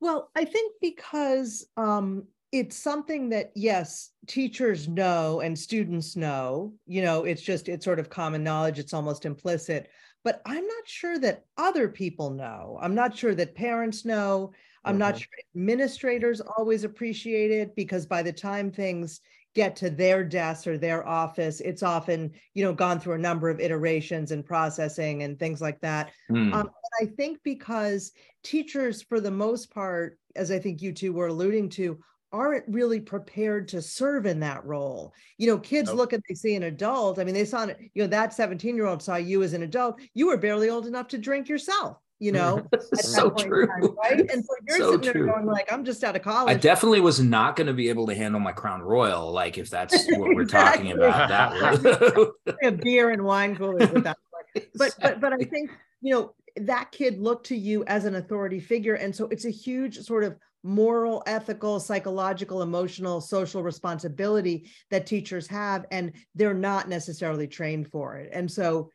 [0.00, 7.02] Well, I think because um, it's something that, yes, teachers know and students know, you
[7.02, 9.88] know, it's just, it's sort of common knowledge, it's almost implicit.
[10.24, 12.78] But I'm not sure that other people know.
[12.80, 14.52] I'm not sure that parents know.
[14.84, 15.18] I'm not Mhm.
[15.18, 19.20] sure administrators always appreciate it because by the time things
[19.54, 23.48] get to their desk or their office, it's often, you know, gone through a number
[23.48, 26.12] of iterations and processing and things like that.
[26.28, 26.52] Hmm.
[26.52, 31.12] Um, and I think because teachers, for the most part, as I think you two
[31.12, 31.98] were alluding to,
[32.36, 35.14] aren't really prepared to serve in that role.
[35.38, 35.96] You know, kids Nope.
[35.96, 37.18] look and they see an adult.
[37.18, 40.00] I mean, they saw, you know, that 17 year old saw you as an adult.
[40.14, 43.66] You were barely old enough to drink yourself, you know, at that so point true
[43.66, 44.20] time, right?
[44.30, 45.26] And so you're So sitting there true.
[45.26, 48.06] going, like, I'm just out of college." I definitely was not going to be able
[48.08, 51.28] to handle my crown royal, like if that's what we're talking about.
[51.28, 54.18] That a beer and wine coolers at that
[54.54, 54.66] point.
[54.74, 55.70] But but but I think
[56.02, 59.50] you know that kid looked to you as an authority figure, and so it's a
[59.50, 66.88] huge sort of moral, ethical, psychological, emotional, social responsibility that teachers have, and they're not
[66.88, 68.30] necessarily trained for it.
[68.32, 68.90] And so,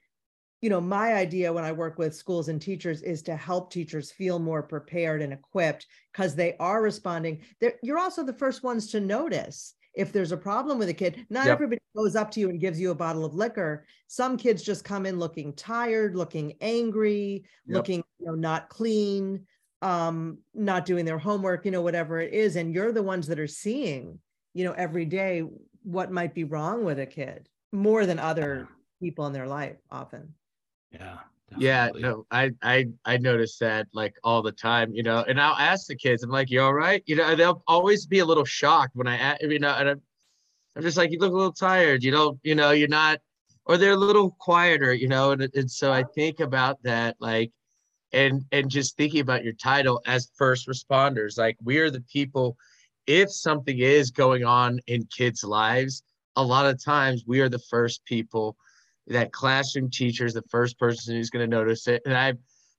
[0.61, 4.11] you know, my idea when I work with schools and teachers is to help teachers
[4.11, 7.41] feel more prepared and equipped because they are responding.
[7.61, 11.25] They're, you're also the first ones to notice if there's a problem with a kid.
[11.29, 11.53] Not Yep.
[11.55, 13.85] everybody goes up to you and gives you a bottle of liquor.
[14.07, 17.77] Some kids just come in looking tired, looking angry, Yep.
[17.77, 19.45] looking, you know, not clean,
[19.81, 22.55] um, not doing their homework, you know, whatever it is.
[22.55, 24.19] And you're the ones that are seeing,
[24.53, 25.43] you know, every day
[25.83, 28.67] what might be wrong with a kid more than other
[29.01, 30.33] people in their life often.
[30.91, 31.19] yeah.
[31.57, 35.55] Yeah, no, I I I notice that like all the time, you know, and I'll
[35.57, 37.03] ask the kids, I'm like, you all right?
[37.07, 39.89] You know, and they'll always be a little shocked when I, a- you know, and
[39.89, 40.01] I'm,
[40.75, 43.19] I'm just like, you look a little tired, you know, you know, you're not,
[43.65, 47.51] or they're a little quieter, you know, and, and so I think about that, like,
[48.13, 52.57] and and just thinking about your title as first responders, like we are the people,
[53.07, 56.03] if something is going on in kids' lives,
[56.35, 58.55] a lot of times we are the first people
[59.07, 62.01] that classroom teacher is the first person who's going to notice it.
[62.05, 62.33] And I,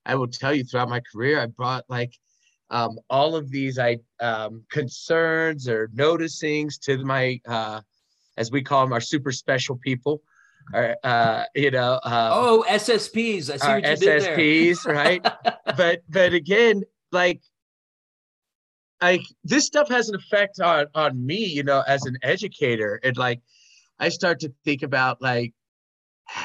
[0.06, 2.16] I will tell you throughout my career, I brought like
[2.70, 7.80] um, all of these I um, concerns or noticings to my, uh,
[8.36, 10.22] as we call them, our super special people,
[10.72, 13.50] or uh, you know, uh, Oh, SSPs.
[13.50, 14.36] I see our what you did there.
[14.36, 15.22] SSPs, right?
[15.76, 17.42] but but again, like
[19.00, 23.00] like this stuff has an effect on on me, you know, as an educator.
[23.02, 23.40] And like
[23.98, 25.52] I start to think about like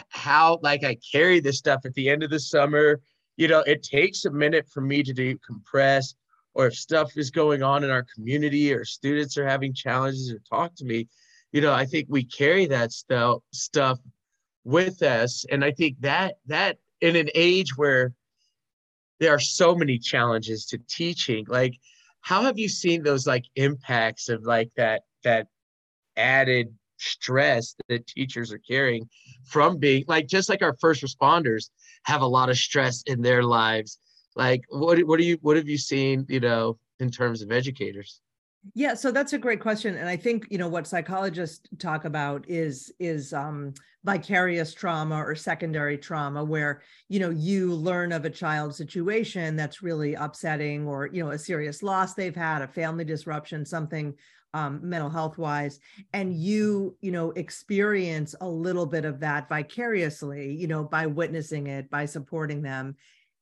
[0.09, 2.99] how like I carry this stuff at the end of the summer.
[3.37, 6.15] You know, it takes a minute for me to decompress,
[6.55, 10.39] or if stuff is going on in our community or students are having challenges or
[10.49, 11.07] talk to me,
[11.51, 13.99] you know, I think we carry that stuff
[14.63, 15.45] with us.
[15.49, 18.13] And I think that that in an age where
[19.19, 21.73] there are so many challenges to teaching, like
[22.21, 25.47] how have you seen those like impacts of like that that
[26.17, 29.07] added stress that teachers are carrying
[29.45, 31.69] from being like just like our first responders
[32.03, 33.99] have a lot of stress in their lives
[34.35, 38.19] like what what do you what have you seen you know in terms of educators
[38.73, 42.43] Yeah, so that's a great question, and I think you know what psychologists talk about
[42.49, 48.29] is is um, vicarious trauma or secondary trauma, where you know you learn of a
[48.29, 53.05] child situation that's really upsetting, or you know a serious loss they've had, a family
[53.05, 54.13] disruption, something
[54.53, 55.79] um, mental health wise,
[56.13, 61.67] and you you know experience a little bit of that vicariously, you know by witnessing
[61.67, 62.95] it, by supporting them,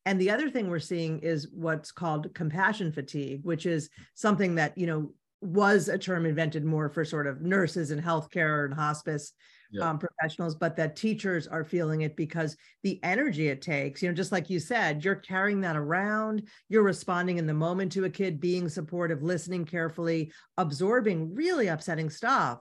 [0.05, 4.77] and the other thing we're seeing is what's called compassion fatigue, which is something that,
[4.77, 9.33] you know, was a term invented more for sort of nurses and healthcare and hospice
[9.71, 9.89] yeah.
[9.89, 14.15] um, professionals, but that teachers are feeling it because the energy it takes, you know,
[14.15, 18.09] just like you said, you're carrying that around, you're responding in the moment to a
[18.09, 22.59] kid, being supportive, listening carefully, absorbing really upsetting stuff.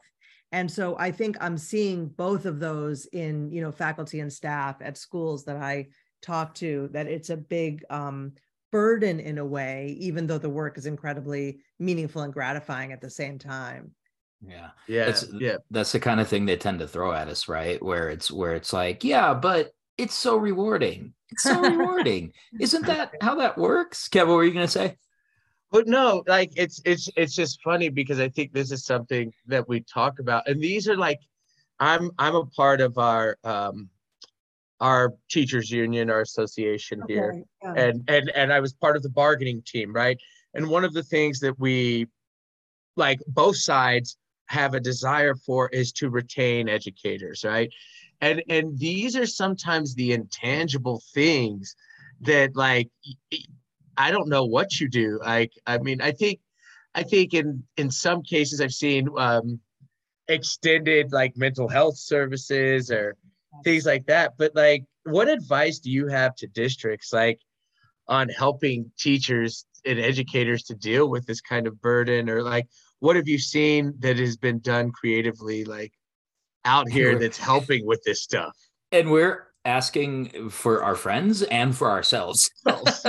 [0.53, 4.77] And so I think I'm seeing both of those in, you know, faculty and staff
[4.81, 5.89] at schools that I
[6.25, 8.33] talk to that it's a big um,
[8.73, 13.11] burden in a way, even though the work is incredibly meaningful and gratifying at the
[13.11, 13.93] same time.
[14.47, 14.71] Yeah.
[14.89, 15.07] Yeah.
[15.07, 15.57] That's, yeah.
[15.71, 17.83] That's the kind of thing they tend to throw at us, right?
[17.83, 21.15] Where it's where it's like, yeah, but it's so rewarding.
[21.31, 22.33] It's so rewarding.
[22.61, 24.09] Isn't that how that works?
[24.09, 24.97] Kevin, what were you gonna say?
[25.71, 29.69] But no, like it's it's it's just funny because I think this is something that
[29.69, 30.49] we talk about.
[30.49, 31.21] And these are like
[31.81, 33.89] I'm I'm a part of our um
[34.81, 37.43] our teachers union, our association okay, here.
[37.63, 37.75] Yeah.
[37.75, 40.19] And and and I was part of the bargaining team, right?
[40.55, 42.07] And one of the things that we
[42.97, 47.71] like both sides have a desire for is to retain educators, right?
[48.21, 51.75] And and these are sometimes the intangible things
[52.21, 52.89] that like
[53.97, 55.19] I don't know what you do.
[55.23, 56.41] Like I mean, I think
[56.95, 59.61] I think in in some cases I've seen um
[60.29, 63.17] extended like mental health services or
[63.63, 64.35] things like that.
[64.39, 67.41] But like, what advice do you have to districts like
[68.09, 72.67] on helping teachers and educators to deal with this kind of burden, or like,
[73.01, 75.93] what have you seen that has been done creatively, like
[76.65, 78.57] out here, that's helping with this stuff?
[78.93, 82.51] And we're asking for our friends and for ourselves.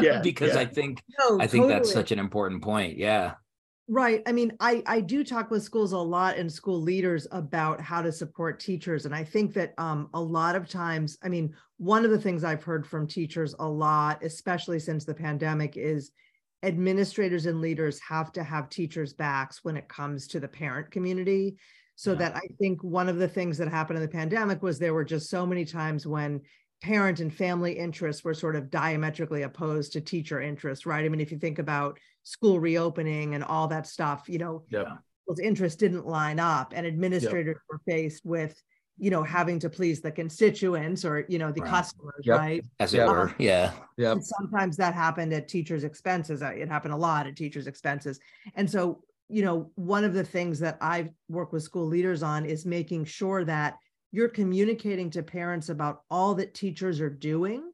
[0.01, 0.61] yeah, because yeah.
[0.61, 1.73] I think no, I think totally.
[1.73, 2.97] that's such an important point.
[2.97, 3.33] Yeah.
[3.87, 4.23] Right.
[4.25, 8.01] I mean, I I do talk with schools a lot and school leaders about how
[8.01, 12.03] to support teachers, and I think that um, a lot of times, I mean, one
[12.03, 16.09] of the things I've heard from teachers a lot, especially since the pandemic, is
[16.63, 21.55] administrators and leaders have to have teachers' backs when it comes to the parent community.
[21.95, 22.17] So yeah.
[22.19, 25.05] that I think one of the things that happened in the pandemic was there were
[25.05, 26.41] just so many times when
[26.81, 31.05] parent and family interests were sort of diametrically opposed to teacher interests, right?
[31.05, 34.97] I mean, if you think about school reopening and all that stuff, you know, yeah.
[35.27, 37.61] those interests didn't line up, and administrators yep.
[37.69, 38.61] were faced with,
[38.97, 41.69] you know, having to please the constituents or you know the right.
[41.69, 42.39] customers, yep.
[42.39, 42.65] right?
[42.79, 43.71] As it were, um, yeah.
[43.97, 44.15] Yeah.
[44.19, 46.41] Sometimes that happened at teachers' expenses.
[46.41, 48.19] It happened a lot at teachers' expenses,
[48.55, 52.45] and so you know, one of the things that I work with school leaders on
[52.45, 53.77] is making sure that
[54.11, 57.71] you're communicating to parents about all that teachers are doing,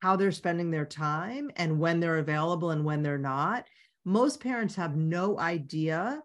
[0.00, 3.64] how they're spending their time, and when they're available and when they're not.
[4.08, 6.22] Most parents have no idea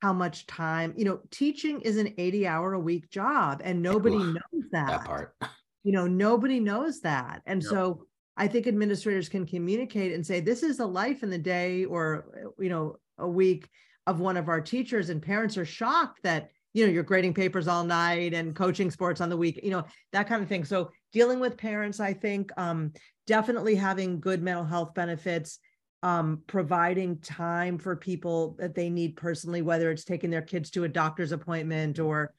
[0.00, 4.16] how much time, you know, teaching is an 80 hour a week job, and nobody
[4.16, 4.86] Ugh, knows that.
[4.86, 5.34] That part.
[5.82, 7.42] You know, nobody knows that.
[7.44, 7.70] And yep.
[7.70, 11.84] so I think administrators can communicate and say, this is a life in the day
[11.86, 13.68] or, you know, a week
[14.06, 17.66] of one of our teachers, and parents are shocked that you know you're grading papers
[17.66, 20.90] all night and coaching sports on the week you know that kind of thing so
[21.12, 22.92] dealing with parents i think um,
[23.28, 25.60] definitely having good mental health benefits
[26.04, 30.84] um, providing time for people that they need personally whether it's taking their kids to
[30.84, 32.34] a doctor's appointment or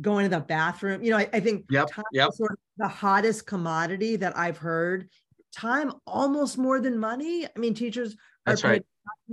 [0.00, 2.30] going to the bathroom you know i, I think yep, time yep.
[2.30, 5.08] is sort of the hottest commodity that i've heard
[5.54, 8.14] time almost more than money i mean teachers
[8.46, 8.84] are That's right.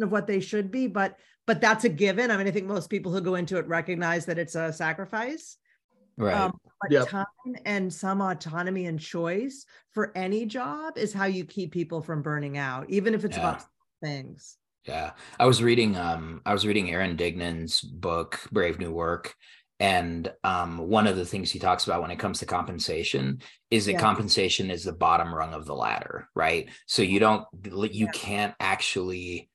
[0.02, 1.18] of what they should be but
[1.48, 2.32] but that's a given.
[2.32, 5.58] I mean, I think most people who go into it recognize that it's a sacrifice.
[6.18, 6.34] Right.
[6.34, 7.10] Um, but yep.
[7.10, 7.26] time
[7.66, 12.58] and some autonomy and choice for any job is how you keep people from burning
[12.58, 13.50] out, even if it's yeah.
[13.50, 13.66] about
[14.04, 14.58] things.
[14.86, 15.12] Yeah.
[15.40, 19.36] I was reading um I was reading Aaron Dignan's book, Brave New Work.
[19.80, 23.88] And um, one of the things he talks about when it comes to compensation is
[23.88, 24.00] that yeah.
[24.00, 26.70] compensation is the bottom rung of the ladder, right?
[26.86, 28.12] So you don't, you yeah.
[28.12, 29.50] can't actually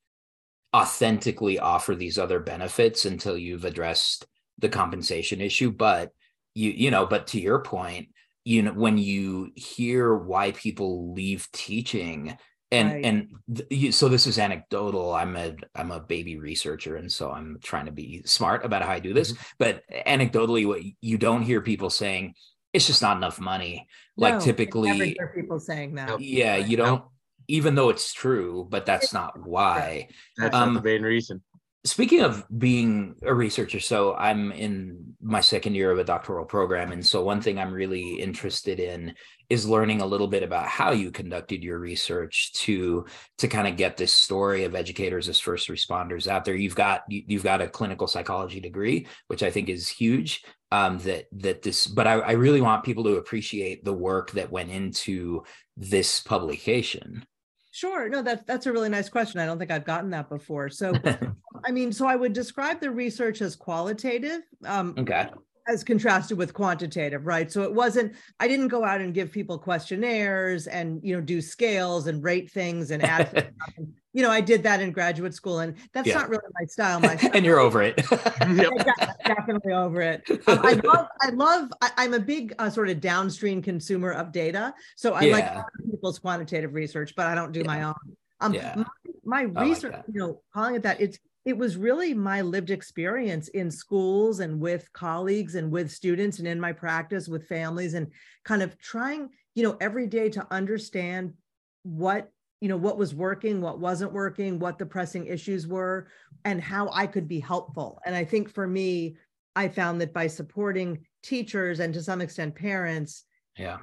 [0.75, 4.27] authentically offer these other benefits until you've addressed
[4.59, 6.13] the compensation issue but
[6.57, 8.09] you you know but to your point
[8.45, 12.37] you know when you hear why people leave teaching
[12.73, 13.05] and right.
[13.05, 13.29] and
[13.71, 17.87] th- so this is anecdotal i'm a i'm a baby researcher and so i'm trying
[17.87, 19.43] to be smart about how i do this mm-hmm.
[19.59, 22.35] but anecdotally what you don't hear people saying
[22.73, 23.87] it's just not enough money
[24.17, 27.05] no, like typically hear people saying that yeah you don't
[27.49, 30.09] even though it's true, but that's not why.
[30.37, 31.43] That's um, not the main reason.
[31.87, 36.93] Speaking of being a researcher, so I'm in my second year of a doctoral program.
[36.93, 39.15] And so one thing I'm really interested in
[39.49, 43.07] is learning a little bit about how you conducted your research to
[43.39, 46.57] to kind of get this story of educators as first responders out there.
[46.57, 50.43] You've got you've got a clinical psychology degree, which I think is huge.
[50.73, 54.51] Um, that that this, but I, I really want people to appreciate the work that
[54.51, 55.45] went into
[55.77, 57.25] this publication.
[57.77, 58.09] Sure.
[58.09, 59.39] No, that's that's a really nice question.
[59.39, 60.71] I don't think I've gotten that before.
[60.71, 60.95] So,
[61.67, 64.41] I mean, so I would describe the research as qualitative.
[64.65, 65.29] Um, okay.
[65.69, 67.53] As contrasted with quantitative, right?
[67.53, 68.15] So it wasn't.
[68.41, 72.51] I didn't go out and give people questionnaires and you know do scales and rate
[72.51, 73.53] things and add
[74.17, 76.15] you know, I did that in graduate school, and that's yeah.
[76.15, 77.01] not really my style.
[77.01, 77.31] My style.
[77.35, 77.97] and you're over it.
[79.27, 80.23] definitely over it.
[80.47, 81.09] Um, I love.
[81.21, 81.71] I love.
[81.83, 85.33] I, am a big uh, sort of downstream consumer of data, so I yeah.
[85.35, 87.67] like people's quantitative research, but I don't do yeah.
[87.67, 87.95] my own.
[88.41, 88.85] Um, yeah.
[89.23, 92.71] my, my research, like you know, calling it that, it's it was really my lived
[92.71, 97.93] experience in schools and with colleagues and with students and in my practice with families
[97.93, 98.11] and
[98.47, 101.35] kind of trying, you know, every day to understand
[101.83, 102.31] what
[102.67, 106.09] you know what was working what wasn't working what the pressing issues were
[106.45, 108.01] and how i could be helpful.
[108.05, 109.15] And i think for me
[109.55, 113.23] i found that by supporting teachers and to some extent parents
[113.57, 113.79] yeah.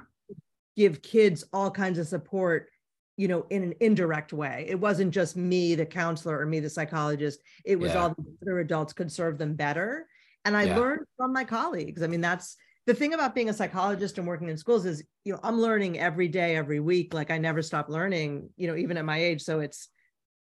[0.76, 2.68] give kids all kinds of support
[3.16, 4.66] you know in an indirect way.
[4.68, 7.40] It wasn't just me the counselor or me the psychologist.
[7.64, 8.02] It was yeah.
[8.02, 10.06] all the other adults could serve them better.
[10.44, 10.76] And i yeah.
[10.76, 12.02] learned from my colleagues.
[12.02, 15.32] I mean that's the thing about being a psychologist and working in schools is you
[15.32, 18.96] know i'm learning every day every week like i never stop learning you know even
[18.96, 19.42] at my age.
[19.42, 19.88] So it's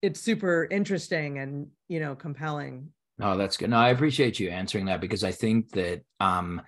[0.01, 2.89] it's super interesting and you know compelling.
[3.17, 3.69] No that's good.
[3.69, 6.61] No i appreciate you answering that because i think that um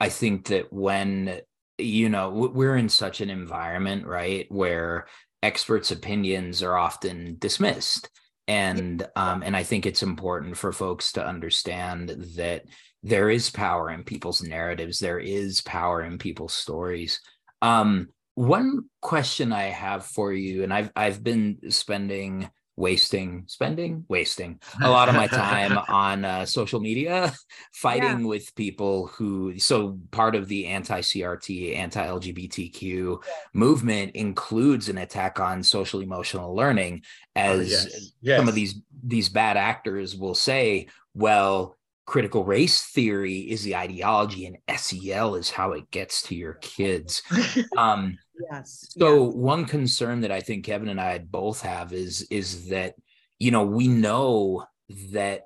[0.00, 1.40] i think that when
[1.78, 5.06] you know we're in such an environment right where
[5.42, 8.08] experts opinions are often dismissed.
[8.48, 12.62] And um and i think it's important for folks to understand that
[13.06, 17.20] there is power in people's narratives there is power in people's stories
[17.62, 24.60] um, one question i have for you and i've i've been spending wasting spending wasting
[24.82, 27.32] a lot of my time on uh, social media
[27.72, 28.26] fighting yeah.
[28.26, 33.32] with people who so part of the anti-crt anti-lgbtq yeah.
[33.54, 37.00] movement includes an attack on social emotional learning
[37.34, 38.12] oh, as oh, yes.
[38.20, 38.38] Yes.
[38.38, 41.76] some of these these bad actors will say well
[42.06, 47.22] critical race theory is the ideology and SEL is how it gets to your kids.
[47.76, 48.18] Um,
[48.50, 48.86] yes.
[48.98, 49.34] So yes.
[49.34, 52.94] one concern that I think Kevin and I both have is is that
[53.38, 54.64] you know we know
[55.12, 55.42] that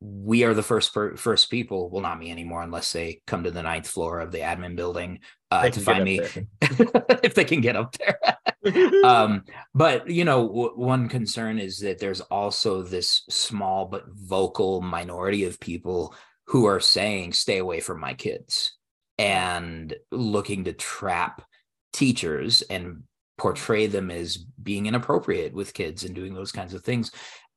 [0.00, 3.50] we are the first per, first people well not me anymore unless they come to
[3.50, 6.20] the ninth floor of the admin building uh, to find me
[6.60, 8.18] if they can get up there
[9.04, 9.42] um,
[9.74, 15.44] but you know w- one concern is that there's also this small but vocal minority
[15.44, 16.14] of people
[16.46, 18.76] who are saying stay away from my kids
[19.18, 21.42] and looking to trap
[21.92, 23.02] teachers and
[23.38, 27.10] portray them as being inappropriate with kids and doing those kinds of things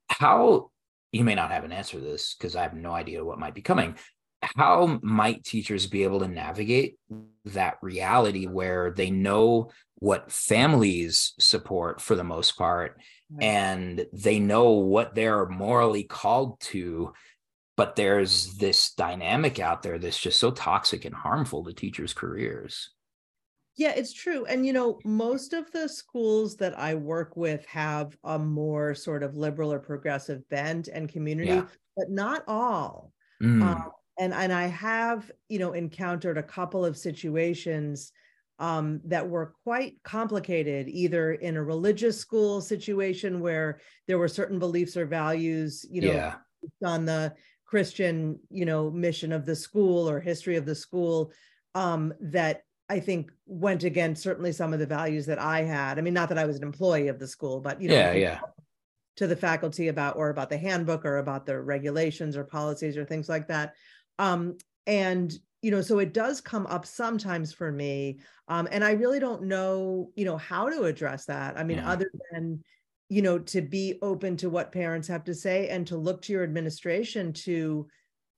[0.09, 0.69] how
[1.11, 3.55] you may not have an answer to this because I have no idea what might
[3.55, 3.95] be coming.
[4.41, 6.97] How might teachers be able to navigate
[7.45, 12.97] that reality where they know what families support for the most part
[13.31, 13.43] right.
[13.43, 17.13] and they know what they're morally called to?
[17.77, 22.89] But there's this dynamic out there that's just so toxic and harmful to teachers' careers.
[23.77, 24.43] Yeah, it's true.
[24.43, 29.23] And, you know, most of the schools that I work with have a more sort
[29.23, 31.65] of liberal or progressive bent and community, yeah.
[31.95, 33.13] but not all.
[33.41, 33.63] Mm.
[33.63, 38.11] Um, and, and I have, you know, encountered a couple of situations
[38.59, 44.59] um, that were quite complicated, either in a religious school situation where there were certain
[44.59, 46.35] beliefs or values, you know, yeah.
[46.83, 47.33] on the
[47.65, 51.31] Christian, you know, mission of the school or history of the school
[51.73, 55.97] um, that I think went against certainly some of the values that I had.
[55.97, 58.13] I mean, not that I was an employee of the school, but you know, yeah,
[58.13, 58.39] yeah.
[59.17, 63.05] to the faculty about or about the handbook or about the regulations or policies or
[63.05, 63.75] things like that.
[64.17, 64.57] Um,
[64.87, 65.31] and
[65.61, 68.19] you know, so it does come up sometimes for me.
[68.47, 71.57] Um, and I really don't know, you know, how to address that.
[71.57, 71.91] I mean, yeah.
[71.91, 72.63] other than
[73.11, 76.31] you know, to be open to what parents have to say and to look to
[76.31, 77.87] your administration to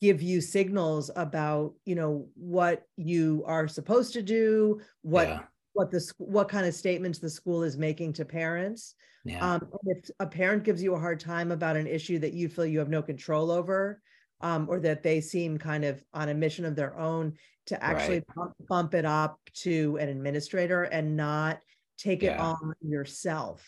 [0.01, 5.39] give you signals about you know what you are supposed to do what yeah.
[5.74, 9.53] what the what kind of statements the school is making to parents yeah.
[9.53, 12.65] um, if a parent gives you a hard time about an issue that you feel
[12.65, 14.01] you have no control over
[14.42, 17.34] um, or that they seem kind of on a mission of their own
[17.68, 18.36] to actually right.
[18.36, 21.60] bump, bump, it up to an administrator and not
[21.98, 22.34] take yeah.
[22.34, 23.66] it on yourself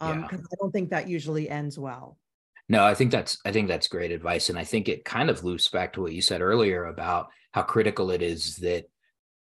[0.00, 2.18] because um, i don't think that usually ends well
[2.68, 5.42] No, I think that's I think that's great advice, and I think it kind of
[5.42, 8.84] loops back to what you said earlier about how critical it is that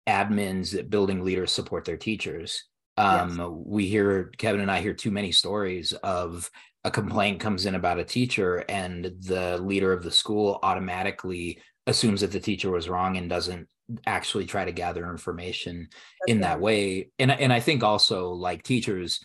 [0.08, 2.64] admins, that building leaders support their teachers.
[2.98, 3.48] Um, yes.
[3.66, 6.50] We hear Kevin and I hear too many stories of
[6.84, 12.22] a complaint comes in about a teacher, and the leader of the school automatically assumes
[12.22, 13.68] that the teacher was wrong and doesn't
[14.06, 16.44] actually try to gather information That's in right.
[16.44, 17.10] that way.
[17.20, 19.20] And and I think also like teachers,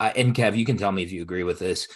[0.00, 1.88] uh, and Kev, you can tell me if you agree with this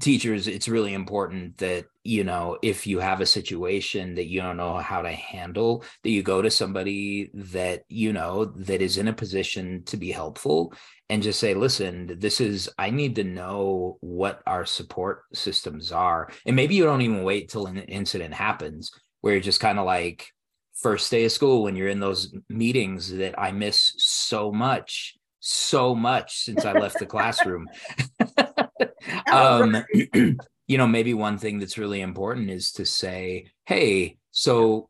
[0.00, 4.56] teachers it's really important that you know if you have a situation that you don't
[4.56, 9.06] know how to handle that you go to somebody that you know that is in
[9.06, 10.74] a position to be helpful
[11.08, 16.30] and just say listen this is i need to know what our support systems are.
[16.44, 19.86] And maybe you don't even wait till an incident happens where you're just kind of
[19.86, 20.26] like
[20.74, 25.94] first day of school when you're in those meetings that i miss so much so
[25.94, 27.66] much since i left the classroom
[29.32, 29.84] um,
[30.66, 34.88] you know, maybe one thing that's really important is to say, hey, so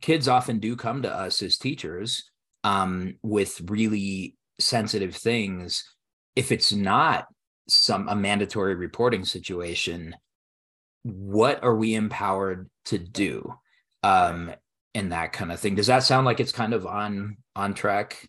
[0.00, 2.30] kids often do come to us as teachers
[2.64, 5.84] um, with really sensitive things.
[6.36, 7.26] If it's not
[7.68, 10.14] some a mandatory reporting situation,
[11.02, 13.54] what are we empowered to do?
[14.02, 14.52] Um,
[14.94, 15.74] and that kind of thing.
[15.74, 18.28] Does that sound like it's kind of on on track?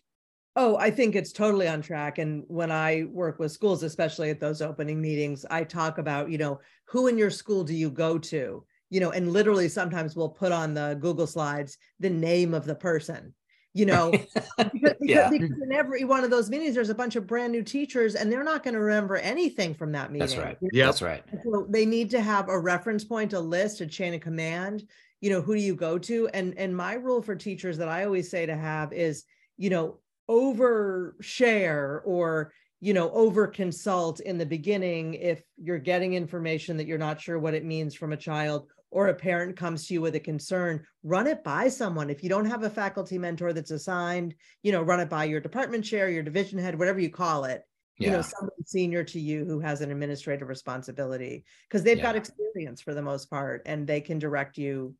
[0.54, 2.18] Oh, I think it's totally on track.
[2.18, 6.36] And when I work with schools, especially at those opening meetings, I talk about, you
[6.36, 8.64] know, who in your school do you go to?
[8.90, 12.74] You know, and literally sometimes we'll put on the Google slides the name of the
[12.74, 13.32] person,
[13.72, 14.10] you know,
[14.58, 15.30] because, yeah.
[15.30, 18.30] because in every one of those meetings, there's a bunch of brand new teachers and
[18.30, 20.26] they're not going to remember anything from that meeting.
[20.26, 20.58] That's right.
[20.70, 21.24] Yeah, that's right.
[21.42, 24.86] So they need to have a reference point, a list, a chain of command.
[25.22, 26.28] You know, who do you go to?
[26.34, 29.24] And and my rule for teachers that I always say to have is,
[29.56, 30.00] you know,
[30.32, 36.98] overshare or you know over consult in the beginning if you're getting information that you're
[36.98, 40.14] not sure what it means from a child or a parent comes to you with
[40.14, 44.34] a concern run it by someone if you don't have a faculty mentor that's assigned
[44.62, 47.62] you know run it by your department chair your division head whatever you call it
[47.98, 48.06] yeah.
[48.06, 52.04] you know someone senior to you who has an administrative responsibility because they've yeah.
[52.04, 54.94] got experience for the most part and they can direct you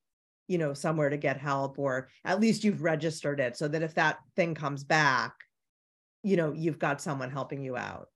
[0.48, 3.94] you know somewhere to get help or at least you've registered it so that if
[3.94, 5.34] that thing comes back
[6.22, 8.08] you know you've got someone helping you out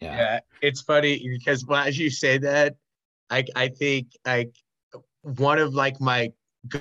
[0.00, 2.76] yeah, yeah it's funny because well, as you say that
[3.30, 4.54] i i think like
[5.22, 6.30] one of like my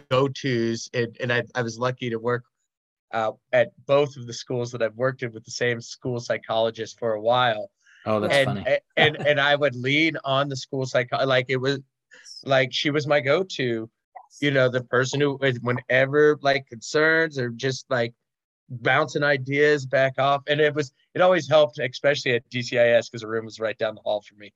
[0.09, 2.43] go-to's and, and I, I was lucky to work
[3.13, 6.97] uh, at both of the schools that I've worked in with the same school psychologist
[6.99, 7.69] for a while.
[8.05, 8.77] Oh, that's and, funny.
[8.97, 11.79] and and I would lean on the school psych like it was
[12.43, 13.89] like she was my go-to
[14.41, 18.13] you know, the person who, whenever like concerns or just like
[18.69, 20.41] bouncing ideas back off.
[20.47, 23.95] And it was, it always helped, especially at DCIS, because the room was right down
[23.95, 24.53] the hall for me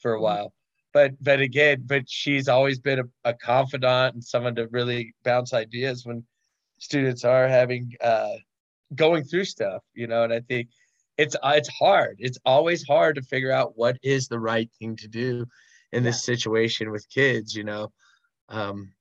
[0.00, 0.24] for a mm-hmm.
[0.24, 0.52] while.
[0.92, 5.54] But, but again, but she's always been a, a confidant and someone to really bounce
[5.54, 6.24] ideas when
[6.78, 8.34] students are having, uh,
[8.94, 10.68] going through stuff, you know, and I think
[11.16, 12.16] it's, it's hard.
[12.18, 15.46] It's always hard to figure out what is the right thing to do
[15.92, 17.90] in this situation with kids, you know.
[18.48, 18.92] Um,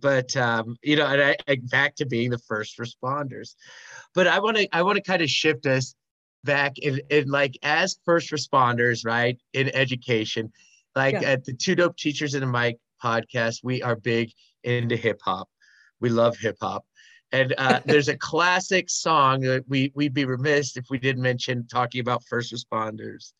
[0.00, 3.54] but um, you know, and I, I, back to being the first responders.
[4.14, 5.94] But I want to I want to kind of shift us
[6.44, 9.38] back in, in like as first responders, right?
[9.52, 10.52] In education,
[10.94, 11.30] like yeah.
[11.30, 14.30] at the Two Dope Teachers in a Mic podcast, we are big
[14.64, 15.48] into hip hop.
[16.00, 16.84] We love hip hop.
[17.32, 21.66] And uh, there's a classic song that we we'd be remiss if we didn't mention
[21.66, 23.32] talking about first responders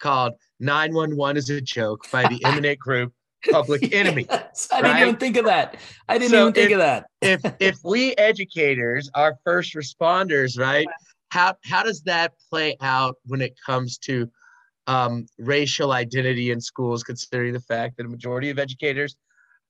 [0.00, 3.12] called 911 is a joke by the Imminent Group
[3.50, 4.26] public enemy.
[4.28, 5.76] yes, I didn't even think of that.
[6.08, 7.06] I didn't so even think if, of that.
[7.20, 10.86] if if we educators are first responders, right?
[11.30, 14.30] How how does that play out when it comes to
[14.86, 19.16] um, racial identity in schools, considering the fact that a majority of educators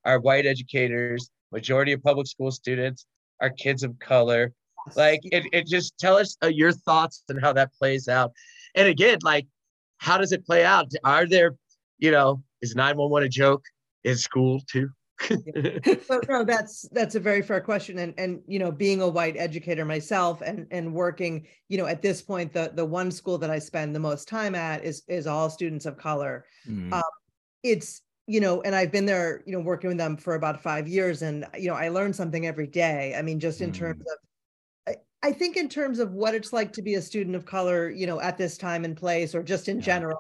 [0.05, 3.07] are white educators, majority of public school students
[3.41, 4.53] are kids of color.
[4.97, 8.33] Like it, it just tell us uh, your thoughts and how that plays out.
[8.75, 9.47] And again, like
[9.99, 10.91] how does it play out?
[11.05, 11.57] Are there,
[11.99, 13.65] you know, is 911 a joke
[14.05, 14.89] in school too?
[16.07, 17.99] so, no, that's that's a very fair question.
[17.99, 22.01] And and you know, being a white educator myself and and working, you know, at
[22.01, 25.27] this point, the the one school that I spend the most time at is is
[25.27, 26.47] all students of color.
[26.67, 26.93] Mm.
[26.95, 27.03] Um,
[27.63, 30.89] it's you know, and I've been there, you know, working with them for about five
[30.89, 33.15] years, and you know, I learn something every day.
[33.17, 33.75] I mean, just in mm.
[33.75, 37.45] terms of I think in terms of what it's like to be a student of
[37.45, 39.85] color, you know, at this time and place, or just in yeah.
[39.85, 40.19] general,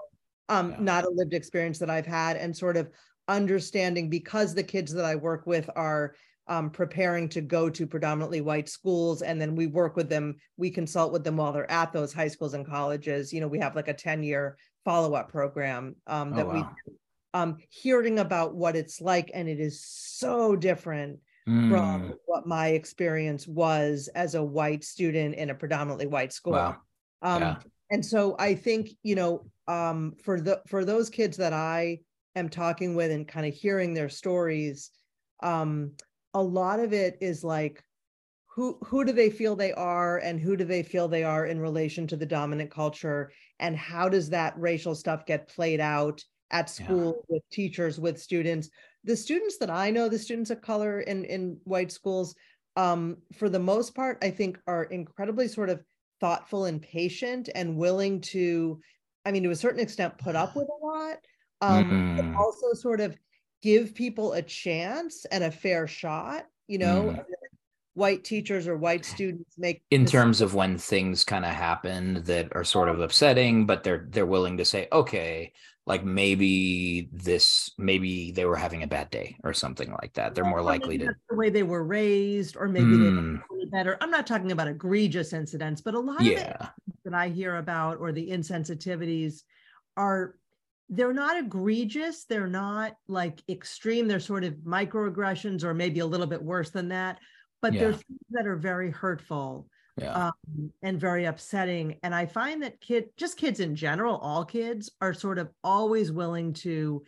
[0.50, 0.76] um, yeah.
[0.80, 2.90] not a lived experience that I've had, and sort of
[3.28, 6.14] understanding because the kids that I work with are
[6.48, 10.70] um, preparing to go to predominantly white schools, and then we work with them, we
[10.70, 13.32] consult with them while they're at those high schools and colleges.
[13.32, 16.70] You know, we have like a 10 year follow up program um, that oh, wow.
[16.86, 16.94] we
[17.32, 21.70] um, hearing about what it's like, and it is so different mm.
[21.70, 26.54] from what my experience was as a white student in a predominantly white school.
[26.54, 26.76] Wow.
[27.22, 27.56] Um, yeah.
[27.90, 32.00] And so I think you know, um, for the for those kids that I
[32.36, 34.90] am talking with and kind of hearing their stories,
[35.42, 35.92] um,
[36.34, 37.82] a lot of it is like
[38.54, 41.60] who who do they feel they are and who do they feel they are in
[41.60, 46.68] relation to the dominant culture and how does that racial stuff get played out at
[46.68, 47.36] school yeah.
[47.36, 48.68] with teachers with students
[49.04, 52.34] the students that i know the students of color in in white schools
[52.76, 55.80] um, for the most part i think are incredibly sort of
[56.20, 58.80] thoughtful and patient and willing to
[59.24, 61.16] i mean to a certain extent put up with a lot
[61.62, 62.16] um, mm.
[62.16, 63.16] but also sort of
[63.62, 67.24] give people a chance and a fair shot you know mm
[67.94, 72.48] white teachers or white students make in terms of when things kind of happen that
[72.52, 75.52] are sort of upsetting but they're they're willing to say okay
[75.90, 80.44] like maybe this maybe they were having a bad day or something like that they're
[80.44, 83.40] more likely to the way they were raised or maybe mm.
[83.50, 86.54] they were better i'm not talking about egregious incidents but a lot yeah.
[86.60, 89.42] of it that i hear about or the insensitivities
[89.96, 90.36] are
[90.90, 96.26] they're not egregious they're not like extreme they're sort of microaggressions or maybe a little
[96.28, 97.18] bit worse than that
[97.60, 97.80] but yeah.
[97.80, 100.26] there's things that are very hurtful yeah.
[100.26, 101.96] um, and very upsetting.
[102.02, 106.12] And I find that kid, just kids in general, all kids are sort of always
[106.12, 107.02] willing to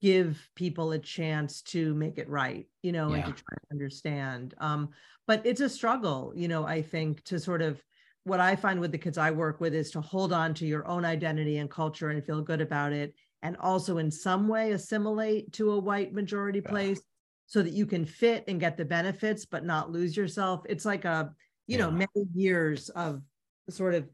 [0.00, 3.16] give people a chance to make it right, you know, yeah.
[3.16, 4.54] and to try to understand.
[4.58, 4.90] Um,
[5.26, 7.80] but it's a struggle, you know, I think to sort of
[8.24, 10.86] what I find with the kids I work with is to hold on to your
[10.86, 13.14] own identity and culture and feel good about it.
[13.42, 17.00] And also in some way assimilate to a white majority place
[17.46, 21.04] so that you can fit and get the benefits but not lose yourself it's like
[21.04, 21.34] a
[21.72, 21.84] you yeah.
[21.84, 23.22] know many years of
[23.70, 24.06] sort of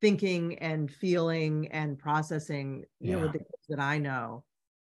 [0.00, 3.16] thinking and feeling and processing you yeah.
[3.16, 4.44] know with the kids that i know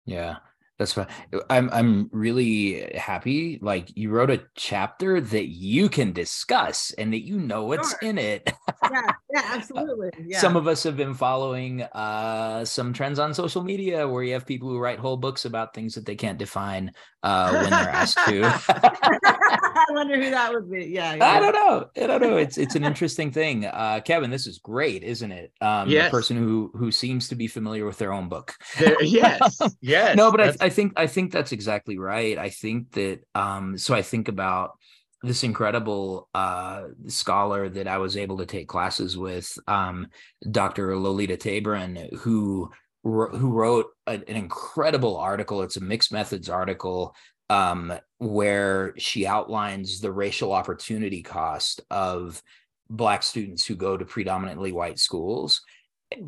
[0.05, 0.37] yeah
[0.79, 1.07] that's fine.
[1.51, 3.59] I'm I'm really happy.
[3.61, 8.09] Like you wrote a chapter that you can discuss and that you know what's sure.
[8.09, 8.51] in it.
[8.91, 10.09] yeah, yeah, absolutely.
[10.25, 10.39] Yeah.
[10.39, 14.47] Some of us have been following uh, some trends on social media where you have
[14.47, 16.91] people who write whole books about things that they can't define
[17.21, 18.41] uh, when they're asked to.
[19.89, 20.85] I wonder who that would be.
[20.85, 21.89] Yeah, yeah, I don't know.
[22.01, 22.37] I don't know.
[22.37, 23.65] It's it's an interesting thing.
[23.65, 25.51] Uh, Kevin, this is great, isn't it?
[25.61, 26.07] Um, yes.
[26.07, 28.53] A person who who seems to be familiar with their own book.
[29.01, 29.59] yes.
[29.81, 30.15] Yes.
[30.15, 32.37] no, but I, I think I think that's exactly right.
[32.37, 34.77] I think that um, so I think about
[35.23, 40.07] this incredible uh, scholar that I was able to take classes with, um,
[40.51, 40.97] Dr.
[40.97, 42.69] Lolita Tabron, who
[43.03, 45.61] who wrote an incredible article.
[45.61, 47.13] It's a mixed methods article
[47.53, 52.41] um, where she outlines the racial opportunity cost of
[52.89, 55.61] black students who go to predominantly white schools,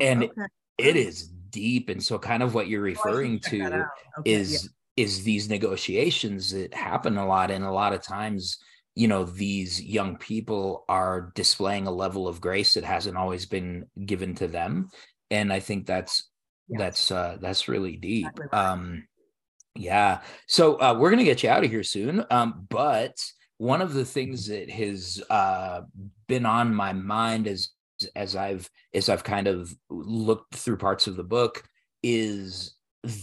[0.00, 0.42] and okay.
[0.78, 1.88] it is deep.
[1.88, 3.82] And so, kind of what you're referring to okay,
[4.24, 5.04] is yeah.
[5.04, 8.58] is these negotiations that happen a lot, and a lot of times
[8.94, 13.84] you know these young people are displaying a level of grace that hasn't always been
[14.06, 14.88] given to them
[15.30, 16.30] and i think that's
[16.68, 16.78] yes.
[16.78, 19.04] that's uh that's really deep um
[19.76, 23.22] yeah so uh we're gonna get you out of here soon um but
[23.58, 25.82] one of the things that has uh
[26.26, 27.70] been on my mind as
[28.14, 31.62] as i've as i've kind of looked through parts of the book
[32.02, 32.74] is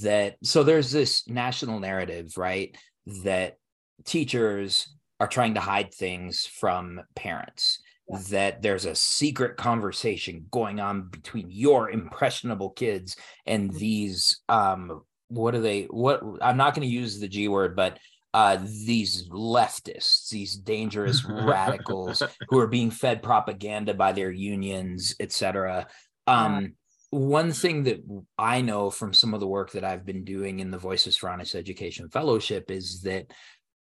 [0.01, 2.75] that so there's this national narrative right
[3.23, 3.57] that
[4.05, 7.79] teachers are trying to hide things from parents
[8.09, 8.19] yeah.
[8.29, 13.79] that there's a secret conversation going on between your impressionable kids and mm-hmm.
[13.79, 15.01] these um
[15.33, 17.97] what are they what i'm not going to use the g word but
[18.33, 25.85] uh, these leftists, these dangerous radicals who are being fed propaganda by their unions, etc.
[26.25, 26.73] Um,
[27.11, 28.03] one thing that
[28.39, 31.29] I know from some of the work that I've been doing in the Voices for
[31.29, 33.27] Honest Education Fellowship is that,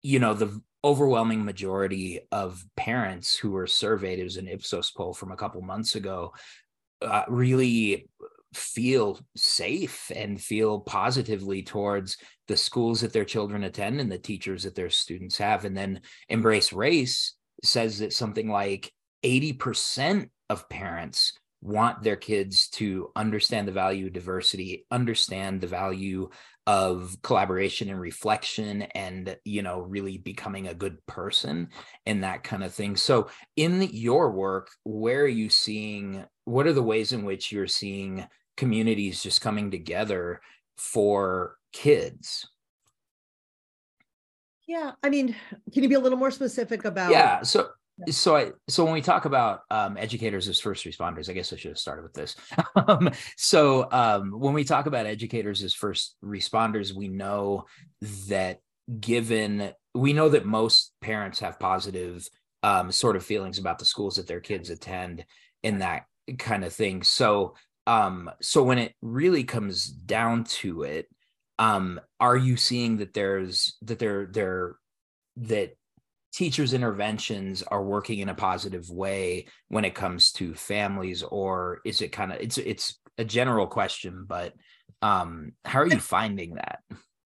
[0.03, 5.15] you know, the overwhelming majority of parents who were surveyed, it was an Ipsos poll
[5.15, 6.33] from a couple months ago,
[7.01, 8.09] uh, really
[8.55, 12.17] feel safe and feel positively towards
[12.49, 15.65] the schools that their children attend and the teachers that their students have.
[15.65, 17.35] And then Embrace Race
[17.65, 18.93] says that something like
[19.25, 21.33] 80% of parents
[21.63, 26.29] want their kids to understand the value of diversity, understand the value
[26.67, 31.69] of collaboration and reflection and you know really becoming a good person
[32.07, 36.73] and that kind of thing so in your work where are you seeing what are
[36.73, 38.25] the ways in which you're seeing
[38.57, 40.41] communities just coming together
[40.77, 42.49] for kids
[44.67, 45.35] yeah i mean
[45.73, 47.69] can you be a little more specific about yeah so
[48.11, 51.57] so I so when we talk about um, educators as first responders, I guess I
[51.57, 52.37] should have started with this.
[52.89, 57.67] um, so um, when we talk about educators as first responders, we know
[58.29, 58.61] that
[58.99, 62.27] given we know that most parents have positive
[62.63, 65.25] um, sort of feelings about the schools that their kids attend
[65.63, 66.05] and that
[66.39, 67.03] kind of thing.
[67.03, 67.55] So
[67.87, 71.09] um, so when it really comes down to it,
[71.59, 74.77] um, are you seeing that there's that there there
[75.37, 75.77] that
[76.33, 82.01] teachers interventions are working in a positive way when it comes to families or is
[82.01, 84.55] it kind of it's it's a general question but
[85.03, 86.81] um how are you finding that?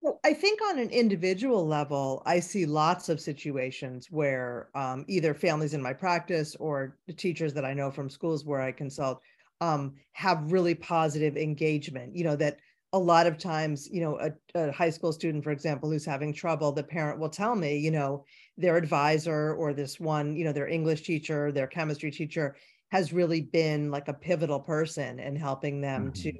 [0.01, 5.33] Well, I think on an individual level, I see lots of situations where um, either
[5.33, 9.21] families in my practice or the teachers that I know from schools where I consult
[9.61, 12.15] um, have really positive engagement.
[12.15, 12.57] You know, that
[12.93, 16.33] a lot of times, you know, a, a, high school student, for example, who's having
[16.33, 18.25] trouble, the parent will tell me, you know,
[18.57, 22.55] their advisor or this one, you know, their English teacher, their chemistry teacher
[22.91, 26.23] has really been like a pivotal person in helping them mm-hmm.
[26.23, 26.33] to,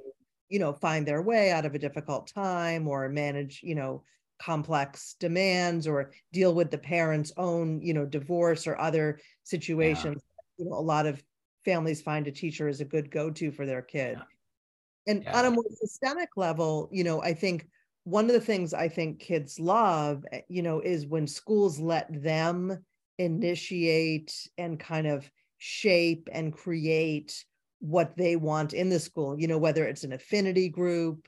[0.48, 4.02] you know, find their way out of a difficult time or manage, you know,
[4.42, 10.20] complex demands or deal with the parent's own, you know, divorce or other situations.
[10.58, 10.64] Yeah.
[10.64, 11.22] You know, a lot of
[11.64, 14.16] families find a teacher is a good go-to for their kid.
[14.18, 15.12] Yeah.
[15.12, 15.38] And yeah.
[15.38, 17.66] on a more systemic level, you know, I think
[18.04, 22.08] one of the things I think kids love, eh, you know, is when schools let
[22.22, 22.84] them
[23.18, 27.44] initiate and kind of shape and create
[27.80, 31.26] what they want in the school, you know, whether it's an affinity group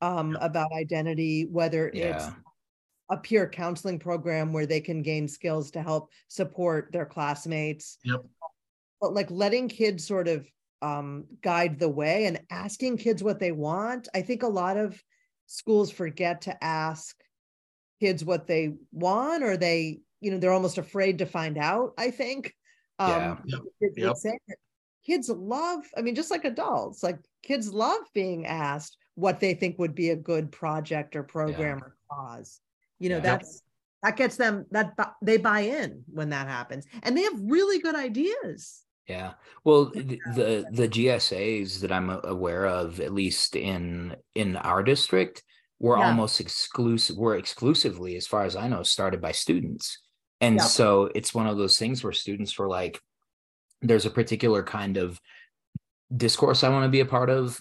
[0.00, 2.16] um, about identity, whether yeah.
[2.16, 2.26] it's
[3.10, 7.98] a peer counseling program where they can gain skills to help support their classmates.
[8.04, 8.24] Yep.
[9.04, 10.48] But like letting kids sort of
[10.80, 14.08] um, guide the way and asking kids what they want.
[14.14, 14.98] I think a lot of
[15.46, 17.14] schools forget to ask
[18.00, 22.10] kids what they want or they you know they're almost afraid to find out i
[22.10, 22.52] think
[22.98, 23.58] um yeah.
[23.80, 23.92] yep.
[23.96, 24.16] Yep.
[25.06, 29.78] kids love i mean just like adults like kids love being asked what they think
[29.78, 31.84] would be a good project or program yeah.
[31.84, 32.60] or cause
[32.98, 33.22] you know yeah.
[33.22, 33.62] that's
[34.02, 34.92] that gets them that
[35.22, 39.34] they buy in when that happens and they have really good ideas yeah.
[39.64, 45.42] Well, the the GSAs that I'm aware of, at least in in our district,
[45.78, 46.06] were yeah.
[46.06, 47.16] almost exclusive.
[47.16, 50.00] Were exclusively, as far as I know, started by students.
[50.40, 50.62] And yeah.
[50.62, 52.98] so it's one of those things where students were like,
[53.82, 55.20] "There's a particular kind of
[56.14, 57.60] discourse I want to be a part of,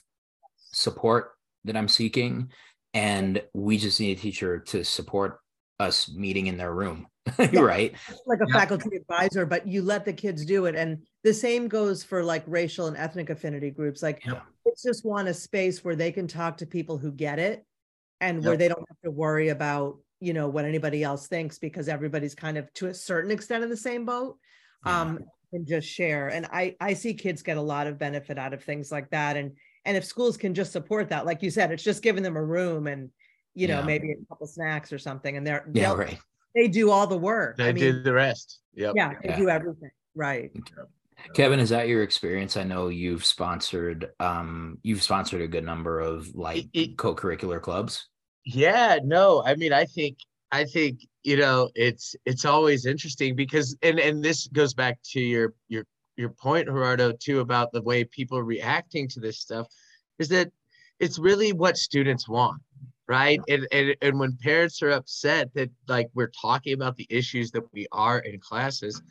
[0.71, 1.31] support
[1.65, 2.51] that I'm seeking,
[2.93, 5.39] and we just need a teacher to support
[5.79, 7.07] us meeting in their room."
[7.39, 7.61] yeah.
[7.61, 7.93] right?
[8.25, 12.03] Like a faculty advisor, but you let the kids do it and the same goes
[12.03, 14.43] for like racial and ethnic affinity groups like yep.
[14.65, 17.65] it's just want a space where they can talk to people who get it
[18.21, 18.45] and yep.
[18.45, 22.35] where they don't have to worry about you know what anybody else thinks because everybody's
[22.35, 24.37] kind of to a certain extent in the same boat
[24.85, 25.01] yeah.
[25.01, 25.19] um
[25.53, 28.63] and just share and i i see kids get a lot of benefit out of
[28.63, 29.51] things like that and
[29.85, 32.43] and if schools can just support that like you said it's just giving them a
[32.43, 33.09] room and
[33.53, 33.85] you know yeah.
[33.85, 36.19] maybe a couple snacks or something and they're yeah right
[36.55, 38.93] they do all the work they I mean, do the rest yep.
[38.95, 39.37] yeah they yeah.
[39.37, 40.51] do everything right
[41.33, 42.57] Kevin, is that your experience?
[42.57, 48.09] I know you've sponsored um you've sponsored a good number of like it, co-curricular clubs.
[48.45, 50.17] Yeah, no, I mean I think
[50.51, 55.19] I think you know it's it's always interesting because and and this goes back to
[55.19, 55.85] your your
[56.17, 59.67] your point Gerardo too about the way people are reacting to this stuff
[60.19, 60.51] is that
[60.99, 62.61] it's really what students want
[63.07, 67.51] right and, and and when parents are upset that like we're talking about the issues
[67.51, 69.01] that we are in classes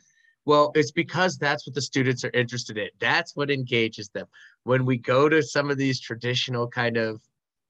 [0.45, 2.89] well, it's because that's what the students are interested in.
[2.99, 4.27] That's what engages them.
[4.63, 7.21] When we go to some of these traditional kind of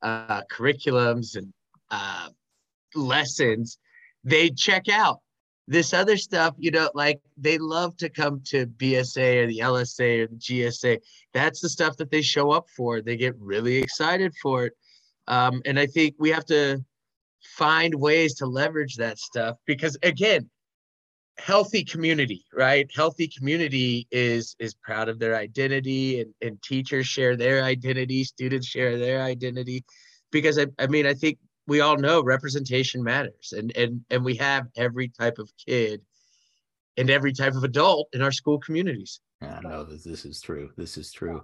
[0.01, 1.53] uh, curriculums and
[1.91, 2.29] uh,
[2.95, 3.77] lessons,
[4.23, 5.19] they check out.
[5.65, 10.23] This other stuff, you know, like they love to come to BSA or the LSA
[10.23, 10.99] or the GSA.
[11.33, 13.01] That's the stuff that they show up for.
[13.01, 14.73] They get really excited for it.
[15.27, 16.83] Um, and I think we have to
[17.57, 20.49] find ways to leverage that stuff because, again,
[21.37, 22.89] healthy community right?
[22.95, 28.67] Healthy community is is proud of their identity and, and teachers share their identity students
[28.67, 29.83] share their identity
[30.31, 34.35] because I, I mean i think we all know representation matters and and and we
[34.35, 36.01] have every type of kid
[36.97, 39.19] and every type of adult in our school communities.
[39.41, 40.69] Yeah no this, this is true.
[40.77, 41.43] This is true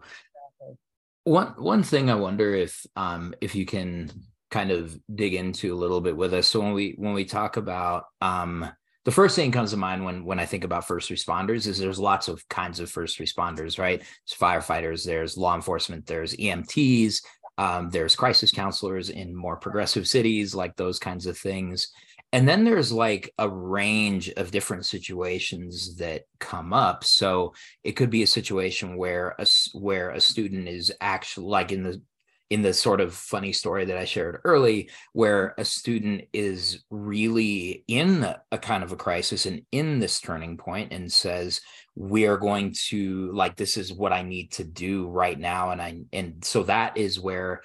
[1.24, 4.10] one one thing i wonder if um if you can
[4.52, 7.58] kind of dig into a little bit with us so when we when we talk
[7.58, 8.70] about um
[9.06, 11.98] the first thing comes to mind when when I think about first responders is there's
[11.98, 14.00] lots of kinds of first responders, right?
[14.00, 17.22] There's firefighters, there's law enforcement, there's EMTs,
[17.58, 21.88] um, there's crisis counselors in more progressive cities, like those kinds of things.
[22.32, 27.54] And then there's like a range of different situations that come up so
[27.84, 32.02] it could be a situation where a where a student is actually like in the
[32.50, 37.84] in the sort of funny story that I shared early, where a student is really
[37.88, 41.62] in a kind of a crisis and in this turning point and says,
[41.96, 45.70] we are going to like this is what I need to do right now.
[45.72, 47.62] And I and so that is where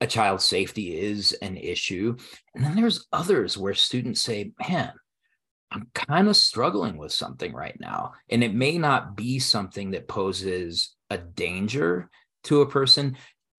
[0.00, 2.16] a child's safety is an issue.
[2.54, 4.92] And then there's others where students say, man,
[5.70, 8.12] I'm kind of struggling with something right now.
[8.28, 12.10] And it may not be something that poses a danger
[12.44, 13.16] to a person.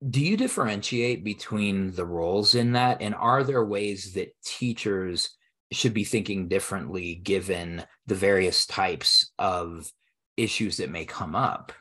[0.08, 3.02] Do you differentiate between the roles in that?
[3.02, 5.32] And are there ways that teachers
[5.72, 9.92] should be thinking differently given the various types of
[10.38, 11.74] issues that may come up?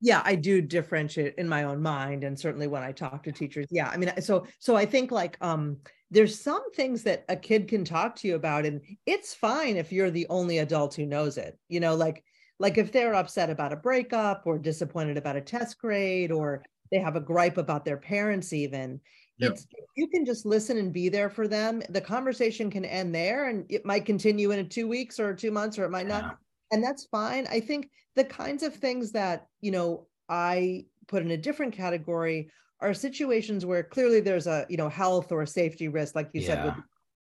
[0.00, 3.66] Yeah i do differentiate in my own mind and certainly when i talk to teachers
[3.70, 5.76] yeah i mean so so i think like um
[6.10, 9.92] there's some things that a kid can talk to you about and it's fine if
[9.92, 12.22] you're the only adult who knows it you know like
[12.58, 16.98] like if they're upset about a breakup or disappointed about a test grade or they
[16.98, 19.00] have a gripe about their parents even
[19.38, 19.52] yep.
[19.52, 19.66] it's
[19.96, 23.64] you can just listen and be there for them the conversation can end there and
[23.68, 26.20] it might continue in two weeks or two months or it might yeah.
[26.20, 26.38] not
[26.70, 31.30] and that's fine i think the kinds of things that you know i put in
[31.30, 32.50] a different category
[32.80, 36.46] are situations where clearly there's a you know health or safety risk like you yeah.
[36.46, 36.74] said with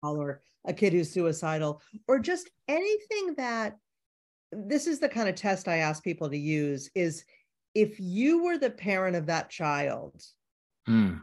[0.03, 3.77] or a kid who's suicidal or just anything that
[4.51, 7.23] this is the kind of test i ask people to use is
[7.73, 10.21] if you were the parent of that child
[10.87, 11.19] mm.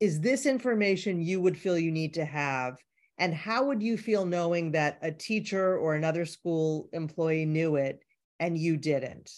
[0.00, 2.76] is this information you would feel you need to have
[3.22, 8.00] and how would you feel knowing that a teacher or another school employee knew it
[8.40, 9.30] and you didn't?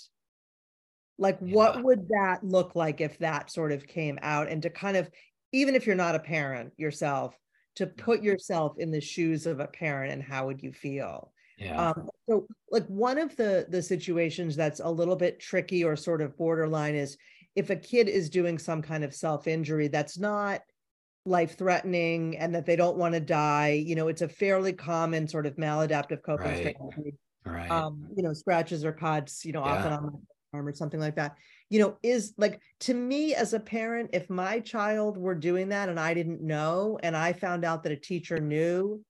[1.19, 1.55] Like, yeah.
[1.55, 4.49] what would that look like if that sort of came out?
[4.49, 5.11] And to kind of,
[5.53, 7.39] even if you're not a parent yourself,
[7.77, 11.31] to put yourself in the shoes of a parent and how would you feel?
[11.59, 11.91] Yeah.
[11.91, 16.23] Um, so, like one of the the situations that's a little bit tricky or sort
[16.23, 17.19] of borderline is
[17.55, 20.63] if a kid is doing some kind of self injury that's not
[21.27, 23.83] life threatening and that they don't want to die.
[23.85, 26.77] You know, it's a fairly common sort of maladaptive coping right.
[26.77, 27.15] strategy.
[27.47, 27.71] Right.
[27.71, 29.73] Um, you know, scratches or cuts, you know, yeah.
[29.73, 30.11] often on my
[30.55, 31.37] arm or something like that.
[31.71, 35.89] You know, is like to me as a parent, if my child were doing that
[35.89, 39.03] and I didn't know, and I found out that a teacher knew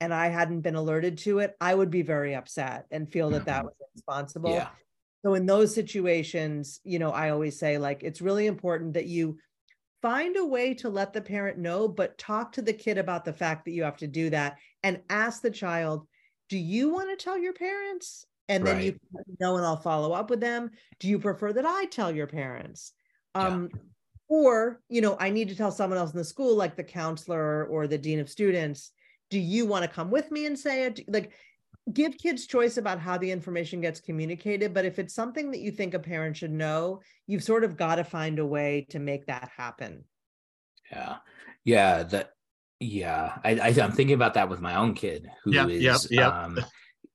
[0.00, 3.38] and I hadn't been alerted to it, I would be very upset and feel that
[3.38, 3.46] mm-hmm.
[3.46, 4.50] that was responsible.
[4.50, 4.68] Yeah.
[5.24, 9.38] So in those situations, you know, I always say like it's really important that you
[10.02, 13.32] find a way to let the parent know, but talk to the kid about the
[13.32, 16.06] fact that you have to do that and ask the child,
[16.48, 18.26] do you want to tell your parents?
[18.48, 18.84] And then right.
[18.84, 18.98] you
[19.38, 20.70] know, and I'll follow up with them.
[20.98, 22.92] Do you prefer that I tell your parents?
[23.34, 23.80] Um, yeah.
[24.28, 27.66] Or, you know, I need to tell someone else in the school, like the counselor
[27.66, 28.90] or the dean of students.
[29.28, 31.00] Do you want to come with me and say it?
[31.08, 31.32] Like,
[31.92, 35.70] give kids choice about how the information gets communicated but if it's something that you
[35.70, 39.26] think a parent should know you've sort of got to find a way to make
[39.26, 40.04] that happen.
[40.90, 41.16] Yeah.
[41.64, 42.30] Yeah that
[42.80, 46.00] yeah I, I am thinking about that with my own kid who yep, is yep,
[46.10, 46.32] yep.
[46.32, 46.58] um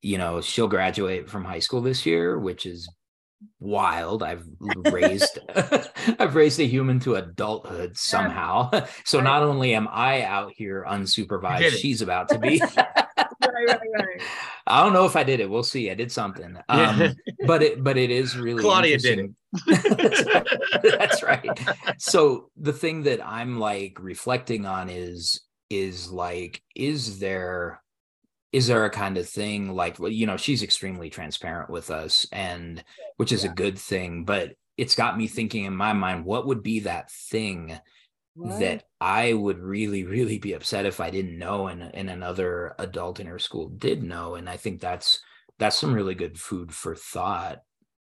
[0.01, 2.87] you know she'll graduate from high school this year which is
[3.59, 4.23] wild.
[4.23, 4.45] I've
[4.91, 5.39] raised
[6.19, 8.69] i've raised a human to adulthood somehow.
[9.05, 12.61] So not only am i out here unsupervised she's about to be
[13.67, 14.21] right, right, right.
[14.67, 15.49] I don't know if I did it.
[15.49, 15.91] We'll see.
[15.91, 16.57] I did something.
[16.69, 19.31] Um, but it but it is really Claudia did it.
[20.99, 21.47] That's right.
[21.97, 27.81] So the thing that I'm like reflecting on is is like, is there
[28.51, 32.83] is there a kind of thing like you know, she's extremely transparent with us and
[33.17, 33.51] which is yeah.
[33.51, 37.11] a good thing, but it's got me thinking in my mind, what would be that
[37.11, 37.77] thing
[38.35, 43.19] that I would really, really be upset if I didn't know and, and another adult
[43.19, 44.35] in her school did know.
[44.35, 45.21] And I think that's
[45.57, 47.61] that's some really good food for thought.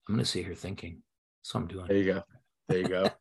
[0.08, 1.02] I'm gonna see her thinking.
[1.42, 1.88] That's what I'm doing.
[1.88, 2.24] There you go.
[2.68, 3.10] There you go.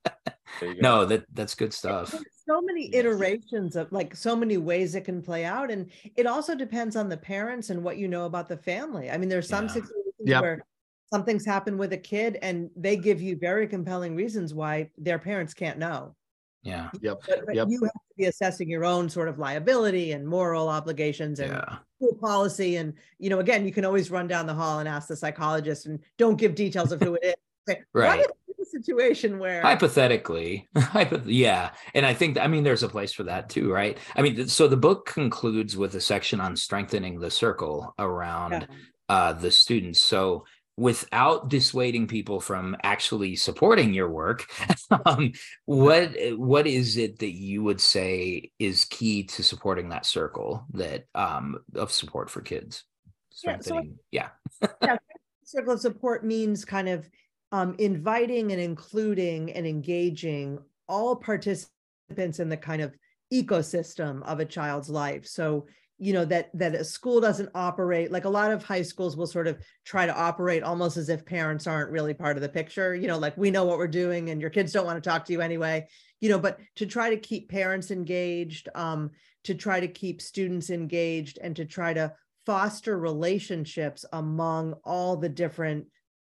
[0.60, 0.80] There you go.
[0.80, 2.10] no, that that's good stuff.
[2.48, 5.70] So many iterations of like so many ways it can play out.
[5.70, 9.10] And it also depends on the parents and what you know about the family.
[9.10, 9.72] I mean, there's some yeah.
[9.72, 10.42] situations yep.
[10.42, 10.66] where
[11.12, 15.52] something's happened with a kid and they give you very compelling reasons why their parents
[15.52, 16.14] can't know.
[16.62, 16.90] Yeah.
[17.00, 17.22] Yep.
[17.26, 17.68] But, but yep.
[17.70, 22.10] you have to be assessing your own sort of liability and moral obligations and yeah.
[22.20, 22.76] policy.
[22.76, 25.86] And, you know, again, you can always run down the hall and ask the psychologist
[25.86, 27.34] and don't give details of who it is.
[27.68, 28.20] Say, right.
[28.20, 30.66] a situation where hypothetically,
[31.26, 31.70] yeah.
[31.94, 33.98] And I think, I mean, there's a place for that too, right?
[34.16, 38.66] I mean, so the book concludes with a section on strengthening the circle around yeah.
[39.10, 40.00] uh, the students.
[40.00, 40.46] So
[40.78, 44.46] without dissuading people from actually supporting your work
[45.06, 45.32] um,
[45.64, 51.04] what what is it that you would say is key to supporting that circle that
[51.16, 52.84] um, of support for kids
[53.32, 54.28] strengthening yeah,
[54.62, 54.88] so, yeah.
[54.92, 54.96] yeah
[55.44, 57.10] circle of support means kind of
[57.50, 62.94] um, inviting and including and engaging all participants in the kind of
[63.32, 65.66] ecosystem of a child's life so
[65.98, 69.26] you know that that a school doesn't operate like a lot of high schools will
[69.26, 72.94] sort of try to operate almost as if parents aren't really part of the picture
[72.94, 75.24] you know like we know what we're doing and your kids don't want to talk
[75.24, 75.86] to you anyway
[76.20, 79.10] you know but to try to keep parents engaged um,
[79.44, 82.12] to try to keep students engaged and to try to
[82.46, 85.86] foster relationships among all the different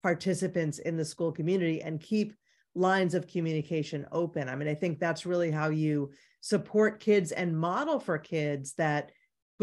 [0.03, 2.33] participants in the school community and keep
[2.75, 4.49] lines of communication open.
[4.49, 6.11] I mean i think that's really how you
[6.41, 9.11] support kids and model for kids that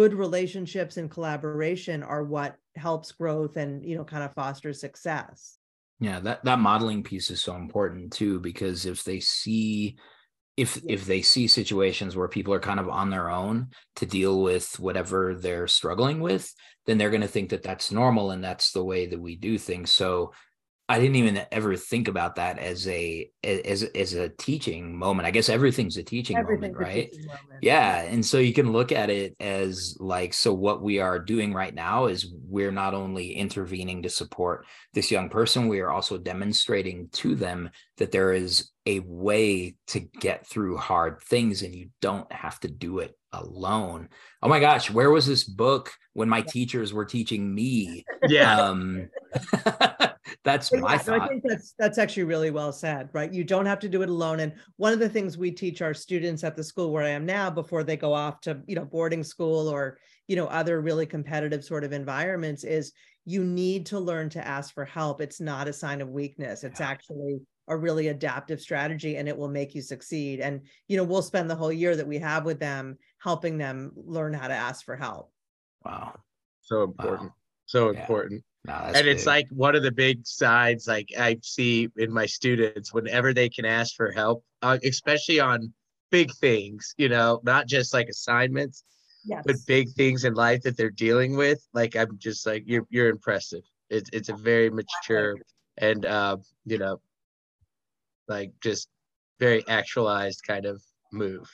[0.01, 5.59] good relationships and collaboration are what helps growth and you know kind of fosters success
[5.98, 9.98] yeah that that modeling piece is so important too because if they see
[10.57, 10.94] if yeah.
[10.94, 14.80] if they see situations where people are kind of on their own to deal with
[14.80, 16.51] whatever they're struggling with
[16.86, 19.59] then they're going to think that that's normal and that's the way that we do
[19.59, 20.32] things so
[20.91, 25.24] I didn't even ever think about that as a as as a teaching moment.
[25.24, 27.12] I guess everything's a teaching everything's moment, right?
[27.12, 27.62] Teaching moment.
[27.62, 31.55] Yeah, and so you can look at it as like so what we are doing
[31.55, 36.18] right now is we're not only intervening to support this young person, we are also
[36.18, 41.91] demonstrating to them that there is a way to get through hard things and you
[42.01, 44.09] don't have to do it alone.
[44.43, 48.05] Oh my gosh, where was this book when my teachers were teaching me?
[48.28, 48.61] Yeah.
[48.61, 49.09] Um,
[50.45, 51.22] that's my yeah, thought.
[51.22, 53.33] I think that's that's actually really well said, right?
[53.33, 54.41] You don't have to do it alone.
[54.41, 57.26] And one of the things we teach our students at the school where I am
[57.26, 61.07] now before they go off to, you know, boarding school or, you know, other really
[61.07, 62.93] competitive sort of environments is
[63.26, 65.20] you need to learn to ask for help.
[65.20, 66.64] It's not a sign of weakness.
[66.64, 66.89] It's yeah.
[66.89, 70.41] actually a really adaptive strategy and it will make you succeed.
[70.41, 73.93] And, you know, we'll spend the whole year that we have with them helping them
[73.95, 75.31] learn how to ask for help.
[75.85, 76.18] Wow.
[76.62, 77.31] So important.
[77.31, 77.35] Wow.
[77.66, 78.01] So yeah.
[78.01, 78.45] important.
[78.64, 79.07] No, and big.
[79.07, 83.49] it's like one of the big sides like I see in my students whenever they
[83.49, 85.73] can ask for help, uh, especially on
[86.11, 88.85] big things, you know, not just like assignments,
[89.25, 89.43] yes.
[89.47, 91.66] but big things in life that they're dealing with.
[91.73, 93.62] Like I'm just like you're you're impressive.
[93.89, 95.37] It's it's a very mature
[95.79, 97.01] and uh, you know,
[98.29, 98.89] like just
[99.39, 101.51] very actualized kind of move.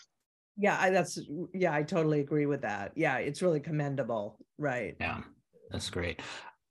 [0.58, 1.18] Yeah, I, that's
[1.52, 2.92] yeah, I totally agree with that.
[2.96, 4.96] Yeah, it's really commendable, right?
[4.98, 5.20] Yeah,
[5.70, 6.20] that's great.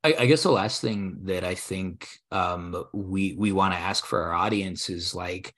[0.04, 4.06] I, I guess the last thing that I think um, we we want to ask
[4.06, 5.54] for our audience is like,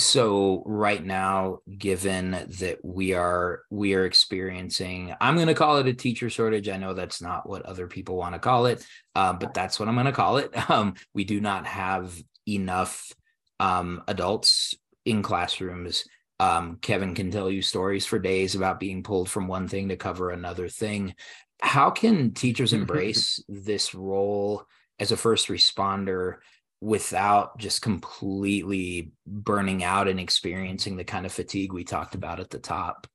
[0.00, 5.86] so right now given that we are we are experiencing i'm going to call it
[5.86, 9.32] a teacher shortage i know that's not what other people want to call it uh,
[9.32, 12.16] but that's what i'm going to call it um, we do not have
[12.48, 13.12] enough
[13.58, 14.74] um, adults
[15.04, 16.04] in classrooms
[16.40, 19.96] um, Kevin can tell you stories for days about being pulled from one thing to
[19.96, 21.14] cover another thing.
[21.60, 24.64] How can teachers embrace this role
[24.98, 26.36] as a first responder
[26.80, 32.48] without just completely burning out and experiencing the kind of fatigue we talked about at
[32.48, 33.06] the top?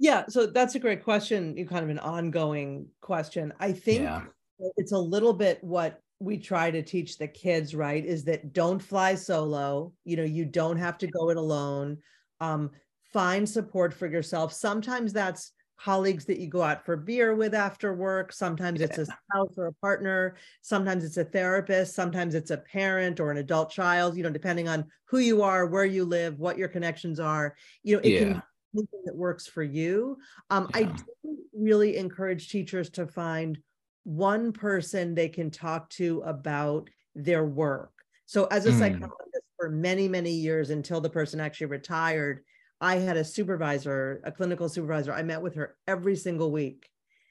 [0.00, 1.56] Yeah, so that's a great question.
[1.56, 3.52] You kind of an ongoing question.
[3.60, 4.22] I think yeah.
[4.76, 8.04] it's a little bit what we try to teach the kids, right?
[8.04, 9.92] Is that don't fly solo.
[10.04, 11.98] You know, you don't have to go it alone
[12.40, 12.70] um,
[13.12, 14.52] find support for yourself.
[14.52, 18.32] Sometimes that's colleagues that you go out for beer with after work.
[18.32, 20.34] Sometimes it's a spouse or a partner.
[20.60, 21.94] Sometimes it's a therapist.
[21.94, 25.66] Sometimes it's a parent or an adult child, you know, depending on who you are,
[25.66, 27.54] where you live, what your connections are.
[27.84, 28.18] You know, it yeah.
[28.18, 28.40] can be
[28.74, 30.18] something that works for you.
[30.50, 30.80] Um, yeah.
[30.80, 30.90] I
[31.56, 33.58] really encourage teachers to find
[34.02, 37.92] one person they can talk to about their work.
[38.26, 38.78] So as a mm.
[38.78, 42.44] psychologist, for many, many years until the person actually retired.
[42.80, 45.12] I had a supervisor, a clinical supervisor.
[45.12, 46.88] I met with her every single week.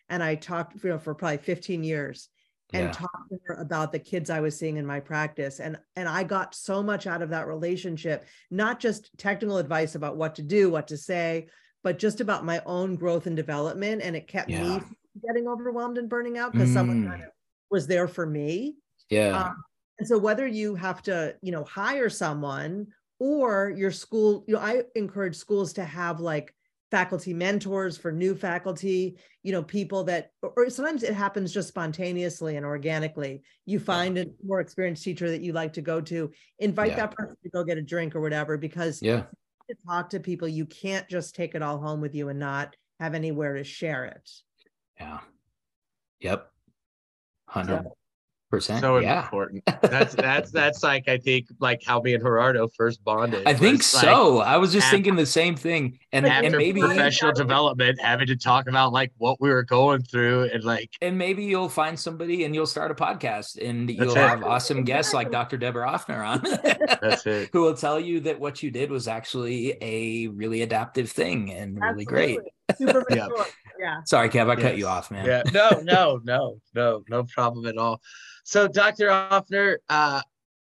[0.10, 2.30] And I talked you know, for probably 15 years
[2.74, 2.92] and yeah.
[2.92, 5.60] talked to her about the kids I was seeing in my practice.
[5.60, 10.18] And, and I got so much out of that relationship, not just technical advice about
[10.18, 11.48] what to do, what to say,
[11.84, 14.02] but just about my own growth and development.
[14.02, 14.78] And it kept yeah.
[14.78, 14.82] me
[15.26, 16.74] getting overwhelmed and burning out because mm.
[16.74, 17.30] someone kind of
[17.70, 18.76] was there for me.
[19.10, 19.46] Yeah.
[19.46, 19.64] Um,
[20.00, 22.88] and so whether you have to, you know, hire someone
[23.20, 26.54] or your school, you know, I encourage schools to have like
[26.92, 32.56] faculty mentors for new faculty, you know, people that, or sometimes it happens just spontaneously
[32.56, 33.42] and organically.
[33.66, 36.98] You find a more experienced teacher that you like to go to, invite yeah.
[36.98, 39.24] that person to go get a drink or whatever, because yeah,
[39.70, 42.76] to talk to people, you can't just take it all home with you and not
[43.00, 44.30] have anywhere to share it.
[45.00, 45.20] Yeah.
[46.20, 46.52] Yep.
[47.52, 47.86] 100,
[48.50, 48.82] percent.
[48.82, 49.24] so yeah.
[49.24, 49.64] important.
[49.82, 53.48] That's that's that's like I think like how me and Gerardo first bonded.
[53.48, 54.40] I think was, like, so.
[54.40, 58.36] I was just after- thinking the same thing, and and maybe professional development, having to
[58.36, 62.44] talk about like what we were going through and like and maybe you'll find somebody
[62.44, 64.18] and you'll start a podcast and you'll it.
[64.18, 65.58] have awesome guests like Dr.
[65.58, 67.50] Deborah Offner on, that's it.
[67.54, 71.80] who will tell you that what you did was actually a really adaptive thing and
[71.80, 72.40] really great.
[72.78, 73.28] Super Yeah.
[73.80, 74.02] Yeah.
[74.06, 75.26] Sorry, Kev, I cut you off, man.
[75.26, 78.02] Yeah, no, no, no, no, no problem at all.
[78.48, 79.08] So, Dr.
[79.08, 80.22] Offner, uh,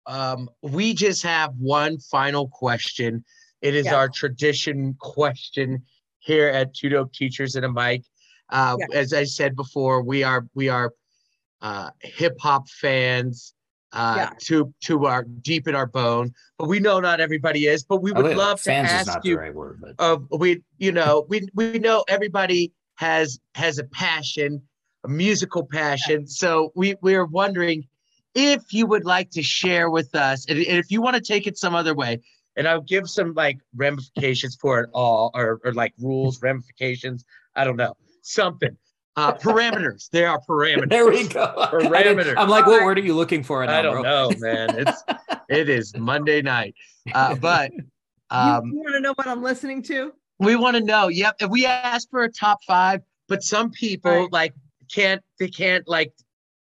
[0.05, 3.25] um, we just have one final question.
[3.63, 3.95] It is Yeah.
[3.95, 5.85] our tradition question
[6.19, 8.03] here at Two Dope Teachers and a Mic.
[8.49, 8.87] Uh, Yeah.
[8.93, 10.93] As I said before, we are we are
[11.61, 13.55] uh, hip hop fans
[13.93, 14.31] uh, Yeah.
[14.47, 17.85] to to our deep in our bone, but we know not everybody is.
[17.85, 19.81] But we Oh, would wait, love to fans is ask not you the right word,
[19.81, 24.63] but uh, we you know we we know everybody has has a passion
[25.05, 27.87] a musical passion so we we're wondering
[28.35, 31.47] if you would like to share with us and, and if you want to take
[31.47, 32.19] it some other way
[32.57, 37.25] and i'll give some like ramifications for it all or, or like rules ramifications
[37.55, 38.77] i don't know something
[39.17, 41.55] uh parameters there are parameters there we go.
[41.73, 42.35] Parameters.
[42.37, 43.63] I'm like, what word are you looking for?
[43.65, 44.03] i don't bro?
[44.03, 45.05] know man it's
[45.49, 46.75] it is monday night
[47.15, 47.85] uh but You-
[48.31, 50.13] um you, want to know what I'm listening to?
[50.39, 51.09] We want to know.
[51.09, 51.37] Yep.
[51.41, 54.33] If we asked for a top five, but some people Right.
[54.33, 54.55] like
[54.93, 56.13] can't they can't like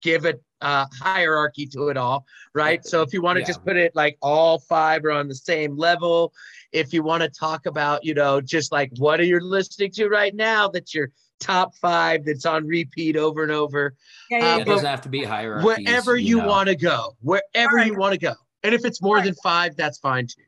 [0.01, 2.85] give it uh hierarchy to it all, right?
[2.85, 3.47] So if you want to Yeah.
[3.47, 6.33] just put it like all five are on the same level,
[6.71, 10.07] if you want to talk about, you know, just like what are you listening to
[10.09, 13.93] right now that's your top five that's on repeat over and over,
[14.29, 15.83] Yeah, Uh, Yeah, yeah, it doesn't have to be hierarchy.
[15.83, 16.47] wherever you, know.
[16.47, 17.87] want to go, wherever Alright.
[17.87, 18.33] you want to go.
[18.63, 19.25] And if it's more Alright.
[19.25, 20.41] than five, that's fine too.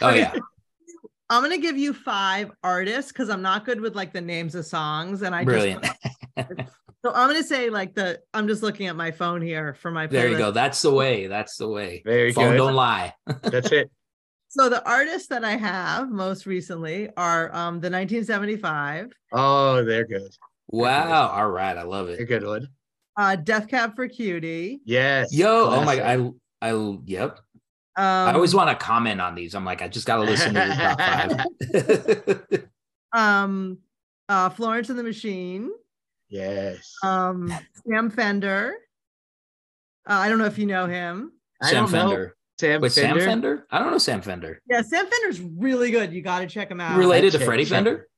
[0.00, 0.34] Oh yeah.
[1.30, 4.64] I'm gonna give you five artists because I'm not good with like the names of
[4.64, 5.84] songs, and I Brilliant.
[6.38, 9.90] just so I'm gonna say like the I'm just looking at my phone here for
[9.90, 10.50] my there you go.
[10.50, 11.26] That's the way.
[11.26, 12.02] That's the way.
[12.04, 12.56] Very Phone good.
[12.58, 13.14] don't lie.
[13.42, 13.90] That's it.
[14.48, 20.30] So the artists that I have most recently are um the 1975, Oh, they're good.
[20.68, 21.28] Wow.
[21.28, 21.76] All right.
[21.76, 22.26] I love They're it.
[22.26, 22.68] good one.
[23.16, 24.80] uh Death Cab for Cutie.
[24.84, 25.32] Yes.
[25.34, 26.00] Yo, oh my.
[26.02, 26.30] I
[26.60, 27.38] I yep.
[27.96, 29.54] Um, I always want to comment on these.
[29.54, 31.00] I'm like, I just gotta listen to the top
[32.40, 32.68] five.
[33.12, 33.78] um
[34.28, 35.70] uh Florence and the Machine,
[36.30, 36.94] Yes.
[37.02, 37.52] um
[37.88, 38.74] Sam Fender.
[40.08, 41.32] Uh, I don't know if you know him.
[41.62, 41.98] I Sam don't know.
[42.08, 42.36] Fender.
[42.60, 43.20] Sam Wait, Fender.
[43.20, 43.66] Sam Fender?
[43.70, 44.60] I don't know Sam Fender.
[44.68, 46.12] Yeah, Sam Fender's really good.
[46.12, 46.98] You got to check him out.
[46.98, 47.64] Related to check- Freddie.
[47.64, 48.08] Fender?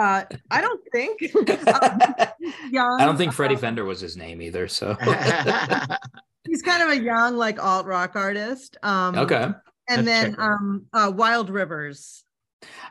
[0.00, 1.20] Uh, I don't think.
[1.66, 2.32] I
[2.70, 2.98] young.
[2.98, 4.68] don't think Freddie uh, Fender was his name either.
[4.68, 4.96] So
[6.46, 8.76] He's kind of a young, like alt rock artist.
[8.82, 9.48] Um, okay.
[9.88, 10.50] And Let's then check him out.
[10.50, 12.24] um, uh, Wild Rivers.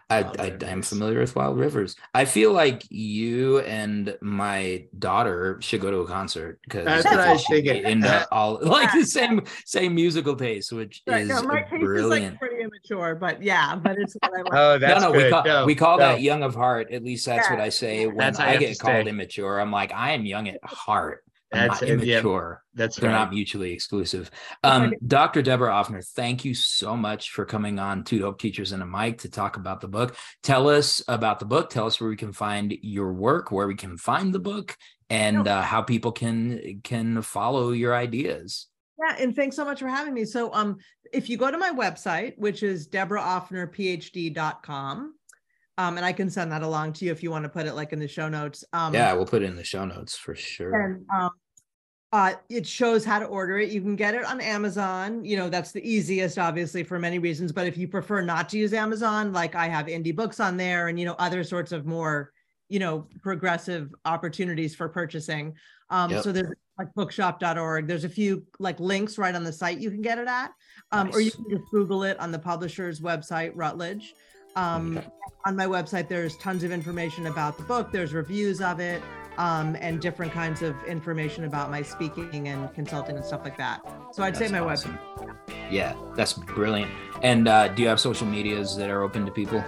[0.09, 1.95] I, Wild I am familiar with Wild Rivers.
[2.15, 7.19] I feel like you and my daughter should go to a concert because That's what
[7.19, 7.83] I was thinking.
[7.83, 12.05] into all like the same same musical taste, which Right, is no, my taste is
[12.07, 14.53] like pretty immature, but yeah, but it's what I like.
[14.53, 16.03] oh, that's no, no, we call No, we call no.
[16.05, 16.91] that young of heart.
[16.91, 19.59] At least that's what I say when That's how I get called immature.
[19.59, 21.23] I'm like, I am young at heart.
[21.51, 22.63] That's not immature.
[22.75, 23.17] That's They're right.
[23.17, 24.29] not mutually exclusive.
[24.63, 25.41] Um, Dr.
[25.41, 29.17] Deborah Offner, thank you so much for coming on Two Dope Teachers and a Mic
[29.19, 30.15] to talk about the book.
[30.43, 31.71] Tell us about the book.
[31.71, 34.77] Tell us where we can find your work, where we can find the book,
[35.09, 38.67] and uh, how people can can follow your ideas.
[38.99, 40.25] Yeah, and thanks so much for having me.
[40.25, 40.77] So um
[41.11, 45.15] if you go to my website, which is deborahoffnerphd.com,
[45.79, 47.73] um, and I can send that along to you if you want to put it
[47.73, 48.63] like in the show notes.
[48.73, 50.73] Um yeah, we'll put it in the show notes for sure.
[50.81, 51.31] and um
[52.11, 53.69] uh, it shows how to order it.
[53.69, 55.23] You can get it on Amazon.
[55.23, 57.51] You know, that's the easiest, obviously, for many reasons.
[57.51, 60.87] But if you prefer not to use Amazon, like I have indie books on there
[60.87, 62.31] and, you know, other sorts of more,
[62.67, 65.53] you know, progressive opportunities for purchasing.
[65.91, 66.23] Um, Yep.
[66.23, 67.85] So there's like bookshop.org.
[67.85, 70.51] There's a few like links right on the site you can get it at.
[70.91, 74.15] Um, Or you can just Google it on the publisher's website, Routledge.
[74.55, 75.01] Um,
[75.45, 77.91] On my website, there's tons of information about the book.
[77.91, 79.01] There's reviews of it
[79.37, 83.81] um, and different kinds of information about my speaking and consulting and stuff like that.
[84.11, 84.99] So I'd say my awesome.
[85.17, 85.35] website.
[85.71, 86.91] Yeah, that's brilliant.
[87.23, 89.63] And uh, do you have social medias that are open to people?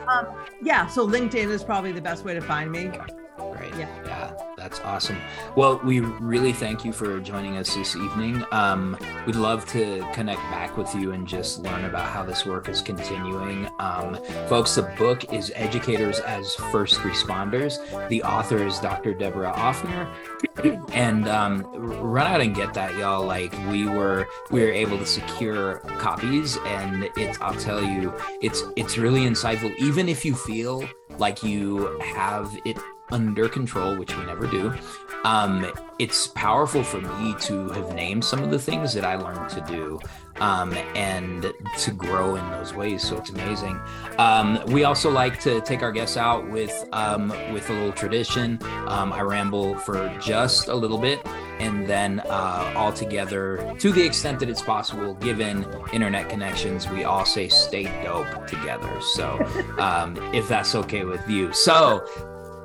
[0.61, 2.87] Yeah, so LinkedIn is probably the best way to find me.
[3.39, 3.73] Right.
[3.77, 3.87] Yeah.
[4.05, 4.33] Yeah,
[4.71, 5.17] that's awesome.
[5.57, 8.45] Well, we really thank you for joining us this evening.
[8.51, 12.69] Um, we'd love to connect back with you and just learn about how this work
[12.69, 13.69] is continuing.
[13.79, 14.17] Um,
[14.47, 17.79] folks, the book is Educators as First Responders.
[18.07, 19.13] The author is Dr.
[19.13, 20.09] Deborah Offner.
[20.93, 23.25] and um, run out and get that, y'all.
[23.25, 27.39] Like we were, we were able to secure copies, and it's.
[27.41, 29.75] I'll tell you, it's it's really insightful.
[29.77, 30.87] Even if you feel
[31.17, 32.77] like you have it
[33.11, 34.73] under control, which we never do,
[35.23, 39.49] um, it's powerful for me to have named some of the things that I learned
[39.49, 39.99] to do
[40.39, 43.03] um, and to grow in those ways.
[43.03, 43.79] So it's amazing.
[44.17, 48.57] Um, we also like to take our guests out with um, with a little tradition.
[48.87, 51.25] Um, I ramble for just a little bit,
[51.59, 57.03] and then uh, all together, to the extent that it's possible, given internet connections, we
[57.03, 58.91] all say "stay dope" together.
[59.01, 59.37] So
[59.77, 62.03] um, if that's okay with you, so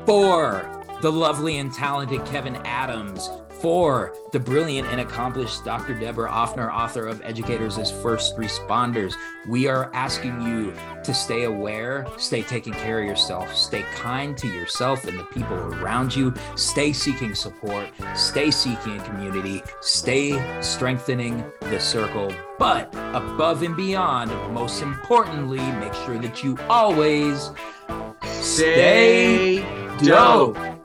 [0.06, 0.70] for
[1.02, 3.28] the lovely and talented Kevin Adams,
[3.60, 5.94] for the brilliant and accomplished Dr.
[5.94, 9.14] Deborah Offner, author of Educators as First Responders.
[9.48, 14.46] We are asking you to stay aware, stay taking care of yourself, stay kind to
[14.46, 21.80] yourself and the people around you, stay seeking support, stay seeking community, stay strengthening the
[21.80, 22.32] circle.
[22.58, 27.50] But above and beyond, most importantly, make sure that you always
[28.30, 30.75] stay dope.